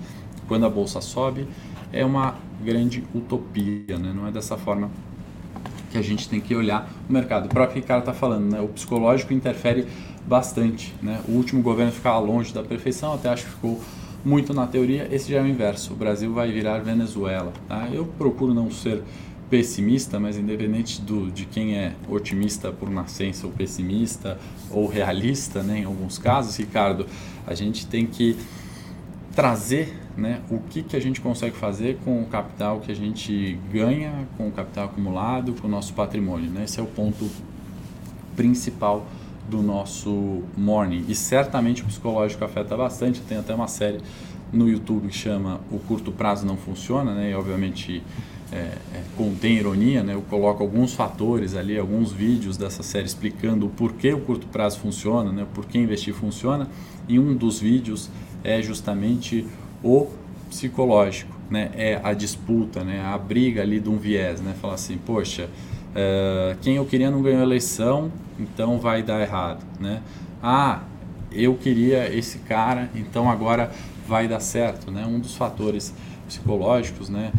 [0.47, 1.47] quando a bolsa sobe,
[1.91, 3.97] é uma grande utopia.
[3.97, 4.13] Né?
[4.15, 4.91] Não é dessa forma
[5.89, 7.47] que a gente tem que olhar o mercado.
[7.47, 8.61] O próprio Ricardo está falando, né?
[8.61, 9.87] o psicológico interfere
[10.23, 10.93] bastante.
[11.01, 11.19] Né?
[11.27, 13.81] O último governo ficava longe da perfeição, até acho que ficou
[14.23, 15.07] muito na teoria.
[15.11, 15.93] Esse já é o inverso.
[15.93, 17.53] O Brasil vai virar Venezuela.
[17.67, 17.87] Tá?
[17.91, 19.03] Eu procuro não ser
[19.49, 24.37] pessimista, mas independente do, de quem é otimista por nascença ou pessimista
[24.69, 27.05] ou realista, né, em alguns casos, Ricardo,
[27.45, 28.35] a gente tem que
[29.33, 33.57] trazer né, o que, que a gente consegue fazer com o capital que a gente
[33.71, 36.49] ganha, com o capital acumulado, com o nosso patrimônio.
[36.49, 36.63] Né?
[36.63, 37.29] Esse é o ponto
[38.35, 39.05] principal
[39.47, 41.05] do nosso morning.
[41.07, 43.21] E certamente o psicológico afeta bastante.
[43.21, 43.99] Tem até uma série
[44.51, 47.31] no YouTube que chama O Curto Prazo Não Funciona, né?
[47.31, 48.01] e obviamente
[48.51, 50.03] é, é, contém ironia.
[50.03, 50.13] Né?
[50.13, 54.79] Eu coloco alguns fatores ali, alguns vídeos dessa série explicando o porquê o curto prazo
[54.79, 55.45] funciona, né?
[55.53, 56.67] por que investir funciona.
[57.07, 58.09] E um dos vídeos
[58.43, 59.45] é justamente
[59.83, 60.07] o
[60.49, 61.71] psicológico, né?
[61.75, 63.01] É a disputa, né?
[63.05, 64.55] A briga ali de um viés, né?
[64.59, 65.49] Falar assim, poxa,
[65.91, 70.01] uh, quem eu queria não ganhou a eleição, então vai dar errado, né?
[70.41, 70.81] Ah,
[71.31, 73.71] eu queria esse cara, então agora
[74.07, 75.05] vai dar certo, né?
[75.05, 75.93] Um dos fatores
[76.27, 77.31] psicológicos, né?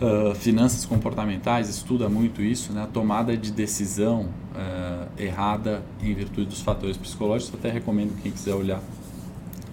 [0.00, 2.82] Uh, finanças comportamentais estuda muito isso, né?
[2.82, 7.52] A tomada de decisão uh, errada em virtude dos fatores psicológicos.
[7.52, 8.80] Eu até recomendo quem quiser olhar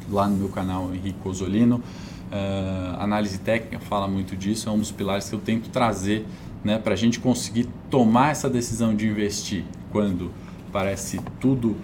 [0.10, 1.78] lá no meu canal Henrique Osolino.
[2.32, 6.26] Uh, análise técnica fala muito disso, é um dos pilares que eu tento trazer
[6.64, 10.32] né, para a gente conseguir tomar essa decisão de investir quando
[10.72, 11.76] parece tudo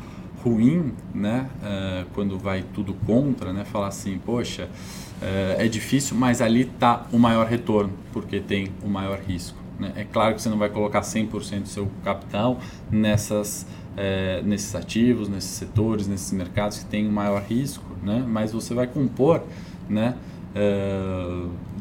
[0.43, 6.39] ruim, né, uh, quando vai tudo contra, né, falar assim, poxa, uh, é difícil, mas
[6.39, 9.57] ali está o maior retorno, porque tem o maior risco.
[9.79, 9.91] Né?
[9.95, 12.59] É claro que você não vai colocar 100% do seu capital
[12.91, 13.65] nessas
[13.97, 18.25] é, nesses ativos, nesses setores, nesses mercados que têm um maior risco, né?
[18.27, 19.41] mas você vai compor
[19.87, 20.15] né,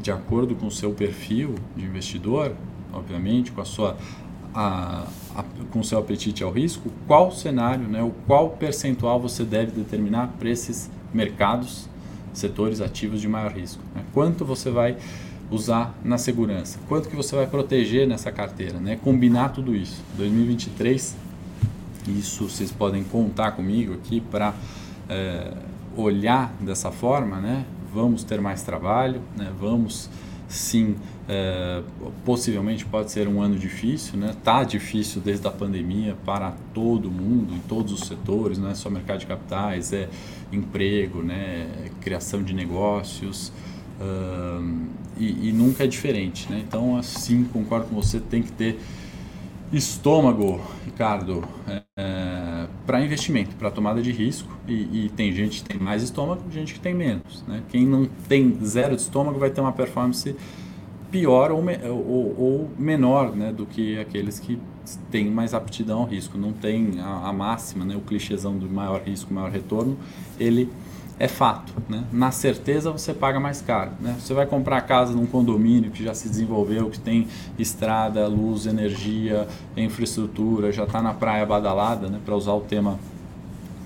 [0.01, 2.53] de acordo com o seu perfil de investidor,
[2.95, 3.97] obviamente, com a sua
[4.53, 9.71] a, a, com seu apetite ao risco, qual cenário, né, o qual percentual você deve
[9.71, 11.89] determinar para esses mercados,
[12.33, 13.83] setores ativos de maior risco.
[13.93, 14.03] Né?
[14.13, 14.95] Quanto você vai
[15.51, 18.97] usar na segurança, quanto que você vai proteger nessa carteira, né?
[19.03, 20.01] combinar tudo isso.
[20.17, 21.25] 2023
[22.11, 24.53] isso vocês podem contar comigo aqui para
[25.09, 25.51] é,
[25.95, 27.65] olhar dessa forma, né?
[27.93, 29.51] Vamos ter mais trabalho, né?
[29.59, 30.09] Vamos
[30.47, 30.95] sim,
[31.27, 31.81] é,
[32.23, 34.35] possivelmente pode ser um ano difícil, né?
[34.43, 38.89] Tá difícil desde a pandemia para todo mundo, em todos os setores, não é só
[38.89, 40.07] mercado de capitais, é
[40.51, 41.89] emprego, né?
[42.01, 43.51] criação de negócios.
[45.17, 46.61] E, e, nunca é diferente, né?
[46.67, 48.77] Então, assim, concordo com você, tem que ter
[49.71, 54.49] estômago, Ricardo, é, é para investimento, para tomada de risco.
[54.67, 57.43] E, e, tem gente que tem mais estômago, gente que tem menos.
[57.47, 57.63] Né?
[57.69, 60.35] Quem não tem zero de estômago vai ter uma performance
[61.15, 64.59] pior ou, ou, ou menor né, do que aqueles que
[65.09, 66.37] têm mais aptidão ao risco.
[66.37, 69.97] Não tem a, a máxima, né, o clichêzão do maior risco, maior retorno,
[70.37, 70.69] ele
[71.17, 71.71] é fato.
[71.87, 72.03] Né?
[72.11, 73.91] Na certeza você paga mais caro.
[74.01, 74.13] Né?
[74.19, 79.47] Você vai comprar casa num condomínio que já se desenvolveu, que tem estrada, luz, energia,
[79.77, 82.19] infraestrutura, já está na praia badalada, né?
[82.25, 82.99] para usar o tema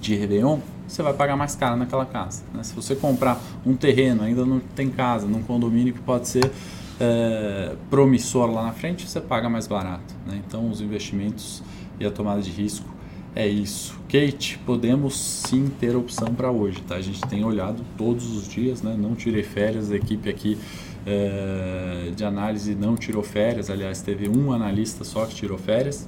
[0.01, 0.57] de Réveillon,
[0.87, 2.41] você vai pagar mais caro naquela casa.
[2.51, 2.63] Né?
[2.63, 6.51] Se você comprar um terreno, ainda não tem casa, num condomínio que pode ser
[6.99, 10.13] é, promissor lá na frente, você paga mais barato.
[10.27, 10.41] Né?
[10.45, 11.63] Então, os investimentos
[11.99, 12.87] e a tomada de risco
[13.35, 13.97] é isso.
[14.09, 16.95] Kate, podemos sim ter opção para hoje, tá?
[16.95, 18.95] A gente tem olhado todos os dias, né?
[18.97, 20.57] Não tirei férias, a equipe aqui
[21.05, 26.07] é, de análise não tirou férias, aliás, teve um analista só que tirou férias.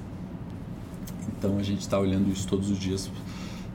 [1.38, 3.10] Então a gente está olhando isso todos os dias,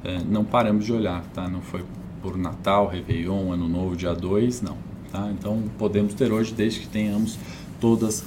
[0.03, 1.47] é, não paramos de olhar, tá?
[1.47, 1.83] Não foi
[2.21, 4.86] por Natal, Réveillon, Ano Novo, dia 2, não.
[5.17, 5.31] Tá?
[5.31, 7.39] Então podemos ter hoje desde que tenhamos
[7.81, 8.23] todas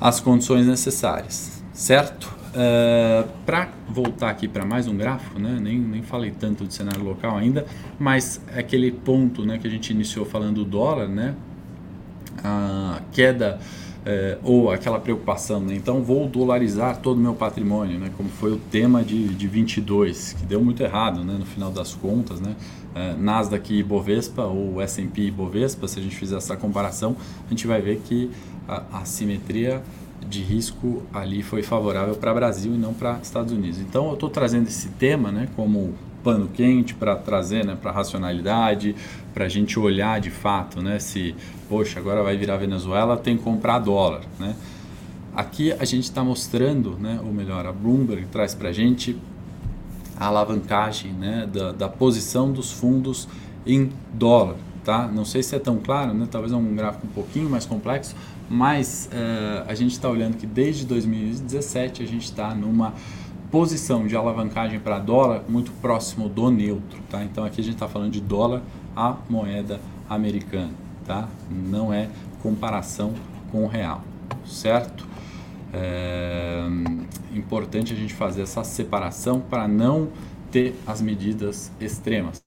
[0.00, 2.24] as condições necessárias, certo?
[2.24, 5.56] Uh, eh, para voltar aqui para mais um gráfico, né?
[5.60, 7.64] nem, nem falei tanto de cenário local ainda,
[7.96, 11.36] mas é aquele ponto né, que a gente iniciou falando do dólar, né?
[12.42, 13.60] a queda
[14.04, 15.74] é, ou aquela preocupação, né?
[15.76, 18.10] então vou dolarizar todo o meu patrimônio, né?
[18.16, 21.36] como foi o tema de, de 22, que deu muito errado né?
[21.38, 22.40] no final das contas.
[22.40, 22.56] Né?
[22.94, 27.16] É, Nasdaq e Bovespa, ou S&P e Bovespa, se a gente fizer essa comparação,
[27.46, 28.30] a gente vai ver que
[28.66, 29.82] a, a simetria
[30.26, 33.78] de risco ali foi favorável para Brasil e não para Estados Unidos.
[33.78, 38.94] Então eu estou trazendo esse tema né, como pano quente para trazer né, para racionalidade,
[39.32, 41.34] para a gente olhar de fato né, se,
[41.68, 44.22] poxa, agora vai virar Venezuela, tem que comprar dólar.
[44.38, 44.54] Né?
[45.34, 49.16] Aqui a gente está mostrando, né, ou melhor, a Bloomberg traz para a gente
[50.20, 53.26] a alavancagem né, da, da posição dos fundos
[53.66, 54.56] em dólar.
[54.84, 55.08] Tá?
[55.08, 56.28] Não sei se é tão claro, né?
[56.30, 58.14] talvez é um gráfico um pouquinho mais complexo,
[58.48, 62.94] mas uh, a gente está olhando que desde 2017 a gente está numa
[63.50, 67.22] posição de alavancagem para dólar muito próximo do neutro, tá?
[67.24, 68.62] Então aqui a gente está falando de dólar
[68.94, 70.72] a moeda americana,
[71.04, 71.28] tá?
[71.50, 72.08] Não é
[72.42, 73.12] comparação
[73.50, 74.02] com o real,
[74.46, 75.09] certo?
[75.72, 76.66] É
[77.32, 80.08] importante a gente fazer essa separação para não
[80.50, 82.42] ter as medidas extremas.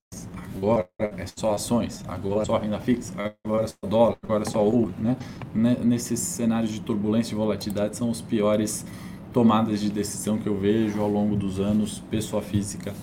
[0.56, 3.14] Agora é só ações, agora é só renda fixa,
[3.44, 5.18] agora é só dólar, agora é só ouro, né?
[5.54, 8.86] Nesses cenários de turbulência e volatilidade são os piores
[9.34, 12.94] tomadas de decisão que eu vejo ao longo dos anos, pessoa física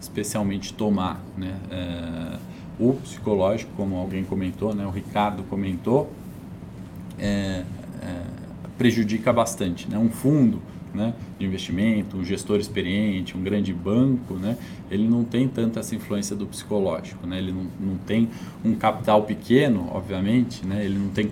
[0.00, 1.20] especialmente tomar.
[1.36, 1.54] Né?
[1.70, 2.38] É,
[2.78, 4.86] o psicológico, como alguém comentou, né?
[4.86, 6.10] o Ricardo comentou,
[7.18, 7.64] é,
[8.02, 8.22] é,
[8.80, 9.86] prejudica bastante.
[9.90, 9.98] Né?
[9.98, 10.62] Um fundo
[10.94, 14.56] né, de investimento, um gestor experiente, um grande banco, né,
[14.90, 17.26] ele não tem tanta essa influência do psicológico.
[17.26, 17.36] Né?
[17.36, 18.30] Ele não, não tem
[18.64, 20.82] um capital pequeno, obviamente, né?
[20.82, 21.30] ele não tem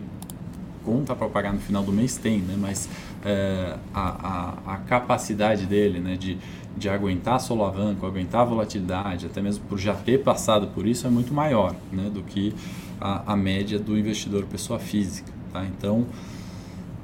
[0.85, 2.55] conta para pagar no final do mês, tem, né?
[2.59, 2.87] mas
[3.25, 6.37] é, a, a, a, capacidade dele né, de,
[6.77, 11.33] de aguentar solavanco, aguentar volatilidade, até mesmo por já ter passado por isso, é muito
[11.33, 12.55] maior né, do que
[13.01, 15.33] a, a média do investidor pessoa física.
[15.51, 15.65] Tá?
[15.65, 16.07] Então,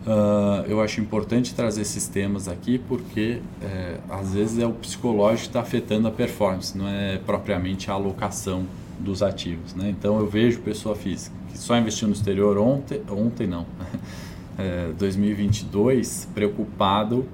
[0.06, 5.42] uh, eu acho importante trazer esses temas aqui porque é, às vezes é o psicológico
[5.42, 8.66] que está afetando a performance, não é propriamente a alocação
[8.98, 9.74] dos ativos.
[9.74, 9.90] Né?
[9.90, 13.66] Então, eu vejo pessoa física que só investiu no exterior ontem, ontem não,
[14.58, 17.26] é, 2022 preocupado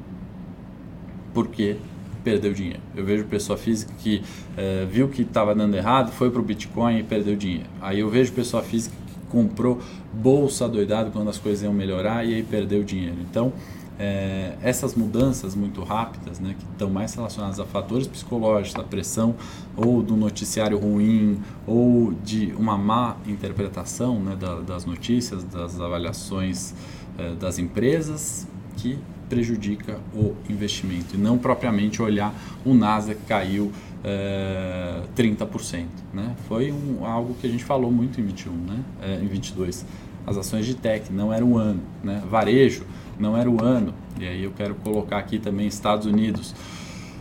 [1.32, 1.76] porque
[2.22, 2.80] perdeu dinheiro.
[2.94, 4.22] Eu vejo pessoa física que
[4.56, 7.68] é, viu que estava dando errado, foi para o Bitcoin e perdeu dinheiro.
[7.80, 9.80] Aí eu vejo pessoa física que comprou
[10.12, 13.16] bolsa doidado quando as coisas iam melhorar e aí perdeu dinheiro.
[13.20, 13.52] Então,
[13.98, 19.34] é, essas mudanças muito rápidas, né, que estão mais relacionadas a fatores psicológicos, a pressão
[19.76, 26.72] ou do noticiário ruim ou de uma má interpretação né, da, das notícias, das avaliações
[27.18, 28.48] é, das empresas
[28.78, 28.98] que
[29.28, 32.34] prejudica o investimento e não propriamente olhar
[32.64, 33.70] o Nasdaq que caiu
[34.04, 35.86] é, 30%.
[36.12, 36.34] Né?
[36.48, 38.84] Foi um, algo que a gente falou muito em 21, né?
[39.02, 39.84] É, em 22.
[40.26, 42.22] As ações de tech não era o ano, né?
[42.28, 42.84] varejo
[43.18, 43.94] não era o ano.
[44.18, 46.54] E aí eu quero colocar aqui também Estados Unidos,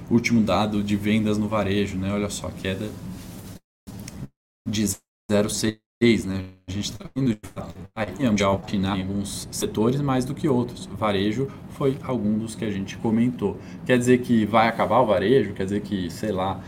[0.09, 2.11] último dado de vendas no varejo, né?
[2.11, 2.89] Olha só, queda
[4.67, 4.83] de
[5.31, 6.45] 0,6 né?
[6.65, 7.75] A gente está indo de fato
[8.45, 10.85] alpinar em alguns setores mais do que outros.
[10.85, 13.57] Varejo foi algum dos que a gente comentou.
[13.85, 15.51] Quer dizer que vai acabar o varejo?
[15.51, 16.61] Quer dizer que, sei lá,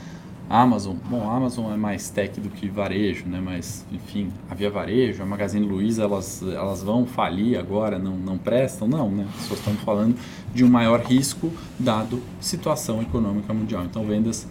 [0.49, 3.39] Amazon, bom, a Amazon é mais tech do que varejo, né?
[3.41, 8.85] Mas, enfim, havia varejo, a Magazine Luiza, elas, elas vão falir agora, não, não prestam?
[8.85, 9.25] Não, né?
[9.47, 10.13] Só estamos falando
[10.53, 13.85] de um maior risco dado situação econômica mundial.
[13.85, 14.45] Então, vendas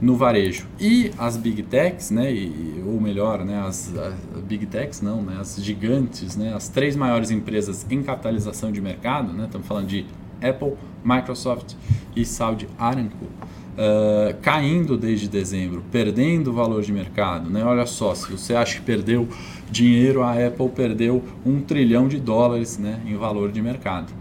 [0.00, 0.66] no varejo.
[0.78, 5.36] E as big techs, né, e, ou melhor, né, as, as, big techs não, né,
[5.38, 10.06] as gigantes, né, as três maiores empresas em capitalização de mercado, né, estamos falando de
[10.42, 10.72] Apple,
[11.04, 11.74] Microsoft
[12.16, 17.50] e Saudi Aramco, uh, caindo desde dezembro, perdendo valor de mercado.
[17.50, 17.62] Né?
[17.62, 19.28] Olha só, se você acha que perdeu
[19.70, 24.12] dinheiro, a Apple perdeu um trilhão de dólares né, em valor de mercado.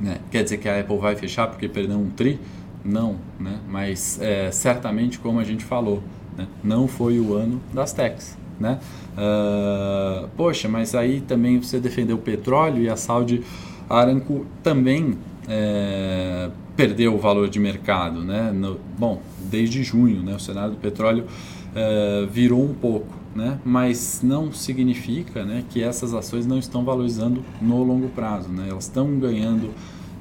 [0.00, 0.18] Né?
[0.30, 2.38] Quer dizer que a Apple vai fechar porque perdeu um tri?
[2.86, 3.58] Não, né?
[3.68, 6.02] mas é, certamente, como a gente falou,
[6.36, 6.46] né?
[6.62, 8.38] não foi o ano das techs.
[8.58, 8.78] Né?
[9.12, 13.42] Uh, poxa, mas aí também você defendeu o petróleo e a Saudi
[13.88, 15.18] Aramco também
[15.48, 18.22] é, perdeu o valor de mercado.
[18.22, 18.50] Né?
[18.52, 20.34] No, bom, desde junho né?
[20.34, 21.26] o cenário do petróleo
[21.74, 23.58] é, virou um pouco, né?
[23.64, 28.48] mas não significa né, que essas ações não estão valorizando no longo prazo.
[28.48, 28.68] Né?
[28.70, 29.70] Elas estão ganhando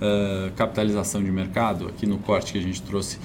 [0.02, 3.20] uh, capitalização de mercado, aqui no corte que a gente trouxe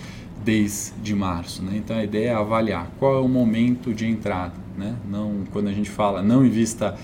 [0.45, 1.63] desde março.
[1.63, 1.73] Né?
[1.77, 4.55] Então a ideia é avaliar qual é o momento de entrada.
[4.77, 4.97] Né?
[5.09, 6.97] Não, quando a gente fala não invista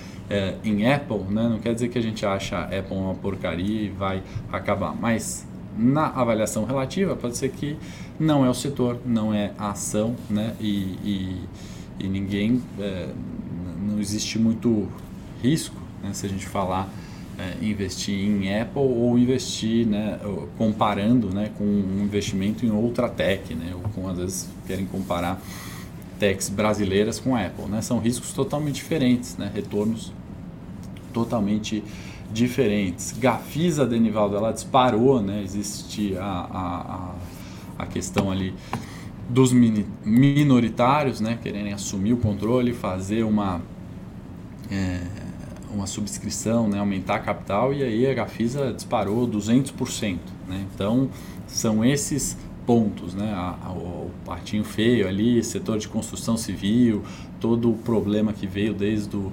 [0.65, 1.49] em Apple, né?
[1.49, 5.47] não quer dizer que a gente acha Apple uma porcaria e vai acabar, mas
[5.79, 7.77] na avaliação relativa pode ser que
[8.19, 10.55] não é o setor, não é a ação né?
[10.59, 11.41] e, e,
[12.01, 12.61] e ninguém,
[13.87, 14.89] não existe muito
[15.41, 16.13] risco né?
[16.13, 16.89] se a gente falar
[17.39, 20.19] é, investir em Apple ou investir, né,
[20.57, 25.41] comparando né, com um investimento em outra tech, né, ou com, às vezes querem comparar
[26.19, 27.67] techs brasileiras com Apple.
[27.67, 30.13] Né, são riscos totalmente diferentes, né, retornos
[31.13, 31.85] totalmente
[32.33, 33.15] diferentes.
[33.19, 36.95] Gafisa, Denivaldo, ela disparou, né, existe a, a,
[37.79, 38.55] a, a questão ali
[39.29, 43.61] dos minoritários, né, quererem assumir o controle, fazer uma...
[44.71, 45.26] É,
[45.73, 50.19] uma subscrição, né, aumentar a capital e aí a Gafisa disparou 200%.
[50.49, 50.67] Né?
[50.75, 51.09] Então
[51.47, 52.37] são esses
[52.67, 53.33] pontos, né?
[53.33, 57.03] A, a, o partinho feio ali, setor de construção civil,
[57.41, 59.33] todo o problema que veio desde do,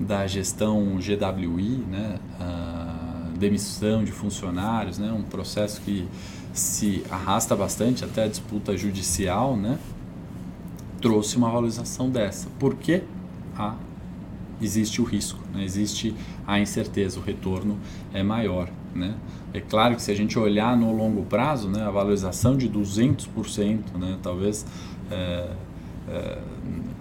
[0.00, 2.18] da gestão GWI, né?
[2.40, 5.12] A demissão de funcionários, né?
[5.12, 6.06] um processo que
[6.52, 9.78] se arrasta bastante até a disputa judicial, né?
[11.00, 12.48] trouxe uma valorização dessa.
[12.58, 13.02] Por quê?
[13.56, 13.74] A
[14.64, 15.64] existe o risco, né?
[15.64, 16.14] existe
[16.46, 17.78] a incerteza, o retorno
[18.12, 18.68] é maior.
[18.94, 19.14] Né?
[19.54, 23.96] É claro que se a gente olhar no longo prazo, né, a valorização de 200%,
[23.98, 24.66] né, talvez
[25.10, 25.50] é,
[26.08, 26.38] é,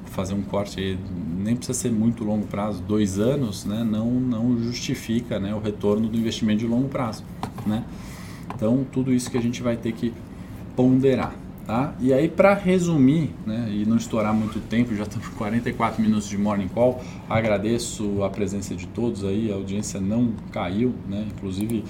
[0.06, 1.00] fazer um corte aí,
[1.38, 6.08] nem precisa ser muito longo prazo, dois anos, né, não, não justifica né, o retorno
[6.08, 7.24] do investimento de longo prazo.
[7.66, 7.84] Né?
[8.54, 10.14] Então, tudo isso que a gente vai ter que
[10.76, 11.34] ponderar.
[11.66, 11.94] Tá?
[12.00, 16.28] E aí, para resumir né, e não estourar muito tempo, já estamos com 44 minutos
[16.28, 17.02] de morning call.
[17.30, 21.26] Agradeço a presença de todos aí, a audiência não caiu, né?
[21.36, 21.84] inclusive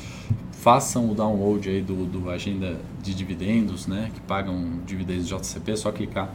[0.62, 5.76] façam o download aí do, do agenda de dividendos, né, que pagam dividendos JCP, é
[5.76, 6.30] só clicar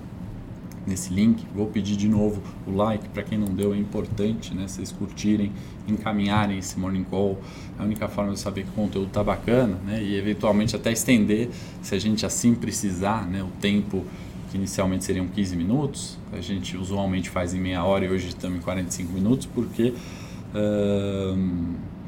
[0.86, 1.44] nesse link.
[1.54, 4.68] Vou pedir de novo o like para quem não deu, é importante, né?
[4.68, 5.52] Vocês curtirem,
[5.88, 7.38] encaminharem esse morning call.
[7.78, 10.02] É a única forma de saber que o conteúdo tá bacana, né?
[10.02, 11.50] E eventualmente até estender,
[11.82, 13.42] se a gente assim precisar, né?
[13.42, 14.04] O tempo
[14.50, 18.58] que inicialmente seriam 15 minutos, a gente usualmente faz em meia hora e hoje estamos
[18.58, 19.92] em 45 minutos, porque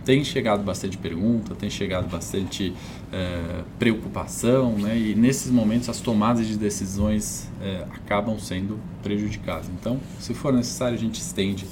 [0.09, 2.73] tem chegado bastante pergunta, tem chegado bastante
[3.13, 4.97] é, preocupação, né?
[4.97, 9.69] e nesses momentos as tomadas de decisões é, acabam sendo prejudicadas.
[9.69, 11.67] Então, se for necessário, a gente estende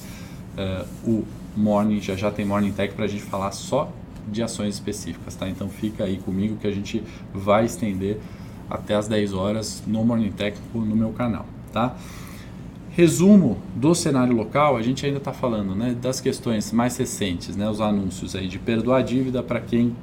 [0.55, 1.25] é, o
[1.55, 3.91] Morning, já já tem Morning Tech para a gente falar só
[4.27, 5.49] de ações específicas, tá?
[5.49, 8.19] Então fica aí comigo que a gente vai estender
[8.69, 11.97] até as 10 horas no Morning Técnico no meu canal, tá?
[12.97, 17.69] Resumo do cenário local, a gente ainda está falando né, das questões mais recentes, né,
[17.69, 19.95] os anúncios aí de perdoar a dívida para quem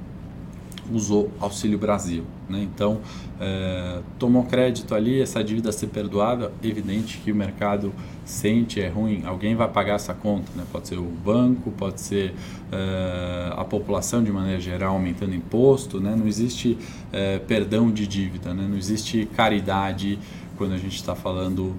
[0.93, 2.23] usou Auxílio Brasil.
[2.49, 2.63] Né?
[2.63, 3.01] Então,
[3.41, 7.93] é, tomou crédito ali, essa dívida ser perdoada, evidente que o mercado
[8.25, 10.53] sente, é ruim, alguém vai pagar essa conta.
[10.55, 10.63] Né?
[10.71, 12.33] Pode ser o banco, pode ser
[12.71, 15.99] é, a população de maneira geral aumentando imposto.
[15.99, 16.15] Né?
[16.17, 16.79] Não existe
[17.13, 18.65] é, perdão de dívida, né?
[18.71, 20.17] não existe caridade
[20.57, 21.75] quando a gente está falando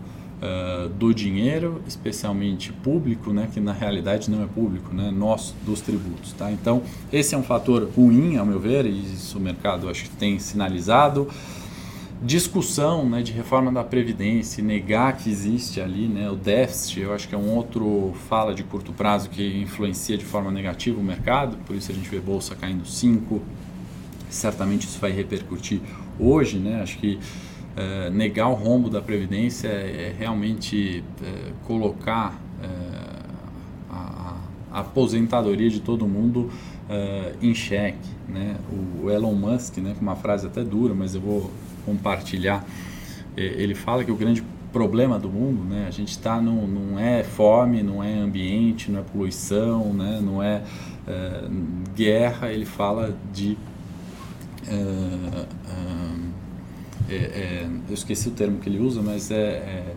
[0.45, 5.81] uh, do dinheiro, especialmente público, né, que na realidade não é público, né, nosso, dos
[5.81, 6.33] tributos.
[6.33, 6.51] Tá?
[6.51, 10.09] Então, esse é um fator ruim, ao meu ver, e isso o mercado acho que
[10.11, 11.27] tem sinalizado.
[12.21, 17.27] discussão né, de reforma da Previdência, negar que existe ali né, o déficit, eu acho
[17.27, 21.57] que é um outro fala de curto prazo que influencia de forma negativa o mercado,
[21.65, 23.41] por isso a gente vê bolsa caindo 5,
[24.29, 25.81] certamente isso vai repercutir
[26.19, 27.19] hoje, né, acho que
[27.75, 32.39] é, negar o rombo da Previdência é, é realmente é, colocar
[33.89, 34.37] a,
[34.71, 36.49] a, aposentadoria de todo mundo
[37.41, 38.09] em xeque.
[38.27, 38.55] Né?
[39.03, 41.51] O Elon Musk, né, com uma frase até dura, mas eu vou
[41.85, 42.65] compartilhar.
[43.37, 47.23] Ele fala que o grande problema do mundo, né, a gente está não, não é
[47.23, 50.63] fome, não é ambiente, não é poluição, né, não é,
[51.07, 51.43] é
[51.95, 52.51] guerra.
[52.51, 53.57] Ele fala de
[54.67, 55.45] é,
[57.09, 59.95] é, eu esqueci o termo que ele usa, mas é,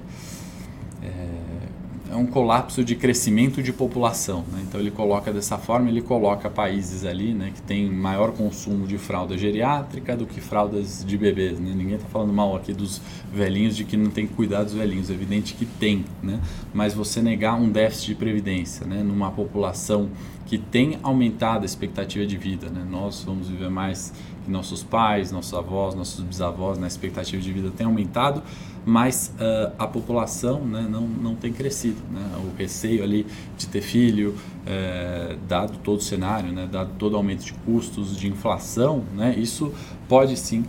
[2.10, 4.44] é um colapso de crescimento de população.
[4.50, 4.64] Né?
[4.66, 8.96] Então ele coloca dessa forma, ele coloca países ali né, que tem maior consumo de
[8.96, 11.58] fralda geriátrica do que fraldas de bebês.
[11.60, 11.72] Né?
[11.74, 13.00] Ninguém está falando mal aqui dos
[13.32, 15.10] velhinhos, de que não tem que cuidar dos velhinhos.
[15.10, 16.40] É evidente que tem, né?
[16.72, 20.08] mas você negar um déficit de previdência né, numa população
[20.46, 22.70] que tem aumentado a expectativa de vida.
[22.70, 22.86] Né?
[22.90, 24.14] Nós vamos viver mais
[24.48, 26.84] que nossos pais, nossos avós, nossos bisavós, né?
[26.84, 28.42] a expectativa de vida tem aumentado,
[28.84, 31.98] mas uh, a população né, não, não tem crescido.
[32.10, 32.22] Né?
[32.38, 33.26] O receio ali
[33.58, 34.34] de ter filho,
[34.66, 39.34] é, dado todo o cenário, né, dado todo o aumento de custos, de inflação, né,
[39.36, 39.72] isso
[40.08, 40.64] pode sim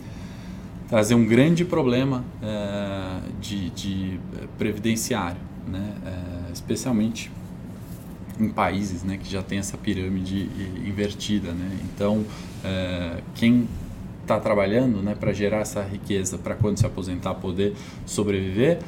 [0.90, 4.20] trazer um grande problema é, de, de
[4.58, 7.32] previdenciário, né, é, especialmente
[8.40, 10.50] em países né, que já tem essa pirâmide
[10.86, 11.52] invertida.
[11.52, 11.78] Né?
[11.84, 12.26] Então,
[12.64, 13.68] é, quem
[14.22, 17.74] está trabalhando né, para gerar essa riqueza para quando se aposentar poder
[18.06, 18.80] sobreviver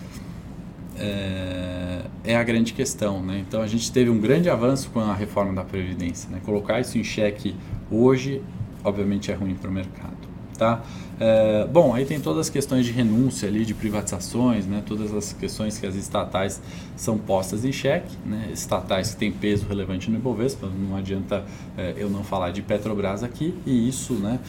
[0.97, 3.23] é, é, a grande questão.
[3.23, 3.43] Né?
[3.47, 6.29] Então a gente teve um grande avanço com a reforma da Previdência.
[6.29, 6.39] Né?
[6.45, 7.55] Colocar isso em xeque
[7.89, 8.41] hoje,
[8.83, 10.31] obviamente, é ruim para o mercado.
[10.57, 10.83] Tá?
[11.23, 14.81] É, bom, aí tem todas as questões de renúncia ali, de privatizações, né?
[14.83, 16.59] todas as questões que as estatais
[16.95, 18.49] são postas em xeque, né?
[18.51, 21.45] estatais que têm peso relevante no Ibovespa, não adianta
[21.77, 24.39] é, eu não falar de Petrobras aqui, e isso né,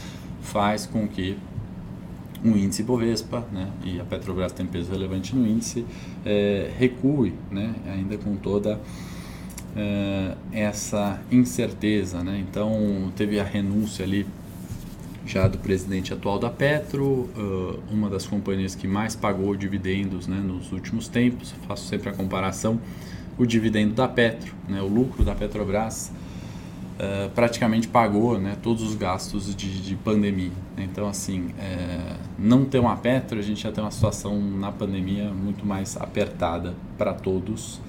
[0.40, 1.36] faz com que
[2.42, 5.84] um índice Bovespa, né, e a Petrobras tem peso relevante no índice,
[6.24, 8.80] é, recue, né, ainda com toda
[10.52, 12.22] essa incerteza.
[12.22, 12.44] Né?
[12.46, 14.26] Então, teve a renúncia ali
[15.26, 17.28] já do presidente atual da Petro,
[17.90, 21.54] uma das companhias que mais pagou dividendos né, nos últimos tempos.
[21.66, 22.80] Faço sempre a comparação:
[23.38, 26.12] o dividendo da Petro, né, o lucro da Petrobras
[27.34, 30.52] praticamente pagou né, todos os gastos de, de pandemia.
[30.78, 35.30] Então, assim, é, não ter uma Petro, a gente já tem uma situação na pandemia
[35.30, 37.80] muito mais apertada para todos.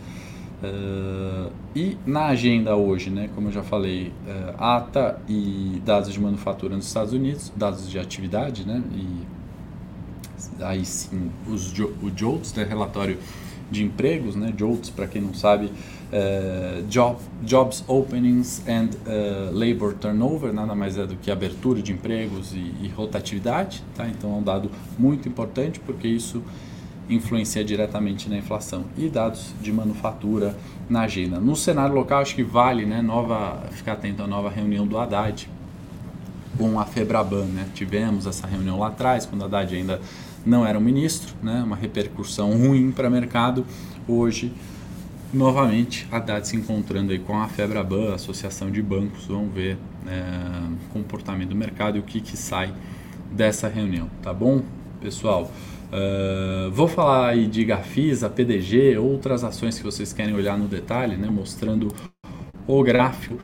[0.64, 6.22] Uh, e na agenda hoje, né, como eu já falei, uh, ata e dados de
[6.22, 12.64] manufatura nos Estados Unidos, dados de atividade, né, e aí sim os, o JOLTS, né,
[12.64, 13.18] relatório
[13.70, 19.93] de empregos, né, JOLTS, para quem não sabe, uh, job, Jobs Openings and uh, Labor
[19.95, 24.07] Turnover, nada mais é do que abertura de empregos e, e, rotatividade, tá?
[24.07, 26.41] então é um dado muito importante porque isso
[27.10, 30.56] influencia diretamente na inflação e dados de manufatura
[30.89, 31.39] na agenda.
[31.39, 35.49] No cenário local, acho que vale né, nova, ficar atento à nova reunião do Haddad
[36.58, 37.45] com a Febraban.
[37.45, 37.68] Né?
[37.74, 39.99] Tivemos essa reunião lá atrás, quando Haddad ainda
[40.45, 41.64] não era um ministro, né?
[41.66, 43.66] uma repercussão ruim para o mercado.
[44.08, 44.54] Hoje,
[45.34, 49.78] novamente, Haddad se encontrando aí com a Febraban, a Associação de Bancos, vamos ver
[50.08, 50.24] é,
[50.91, 52.74] comportamento do mercado e o que, que sai
[53.32, 54.62] dessa reunião, tá bom,
[55.01, 55.51] pessoal?
[55.93, 61.15] Uh, vou falar aí de Gafisa, PDG, outras ações que vocês querem olhar no detalhe,
[61.15, 61.93] né, mostrando
[62.67, 63.37] o gráfico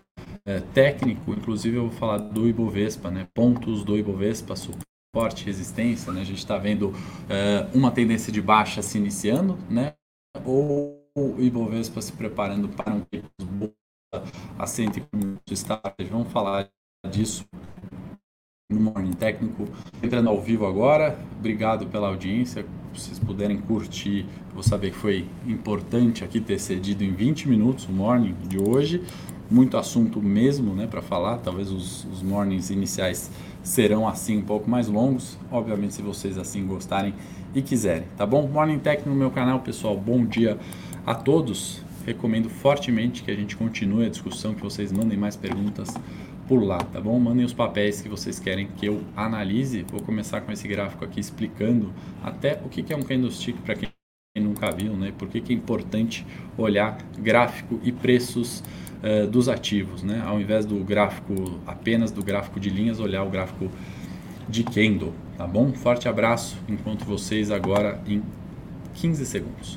[0.44, 6.22] é, técnico, inclusive eu vou falar do Ibovespa, né, pontos do Ibovespa, suporte, resistência, né,
[6.22, 6.92] a gente está vendo
[7.30, 9.94] é, uma tendência de baixa se iniciando, né,
[10.44, 13.06] ou o Ibovespa se preparando para um
[14.58, 16.68] assento em estável, vamos falar
[17.12, 17.46] disso
[18.72, 19.68] no Morning Técnico,
[20.04, 21.18] entrando ao vivo agora.
[21.40, 22.64] Obrigado pela audiência.
[22.94, 27.86] Se vocês puderem curtir, vou saber que foi importante aqui ter cedido em 20 minutos
[27.86, 29.02] o Morning de hoje.
[29.50, 31.40] Muito assunto mesmo né, para falar.
[31.40, 33.32] Talvez os, os Mornings iniciais
[33.64, 35.36] serão assim um pouco mais longos.
[35.52, 37.16] Obviamente, se vocês assim gostarem
[37.56, 38.06] e quiserem.
[38.16, 38.48] Tá bom?
[38.48, 39.98] Morning Técnico no meu canal, pessoal.
[39.98, 40.60] Bom dia
[41.08, 41.82] a todos.
[42.06, 45.90] Recomendo fortemente que a gente continue a discussão, que vocês mandem mais perguntas
[46.50, 47.20] por lá, tá bom?
[47.20, 49.84] Mandem os papéis que vocês querem que eu analise.
[49.84, 51.94] Vou começar com esse gráfico aqui explicando
[52.24, 53.90] até o que é um candlestick para quem
[54.36, 55.14] nunca viu, né?
[55.16, 56.26] Por que, que é importante
[56.58, 58.64] olhar gráfico e preços
[59.04, 60.24] uh, dos ativos, né?
[60.26, 63.70] Ao invés do gráfico, apenas do gráfico de linhas, olhar o gráfico
[64.48, 65.72] de candle, Tá bom?
[65.72, 66.58] Forte abraço.
[66.68, 68.24] Encontro vocês agora em
[68.96, 69.76] 15 segundos.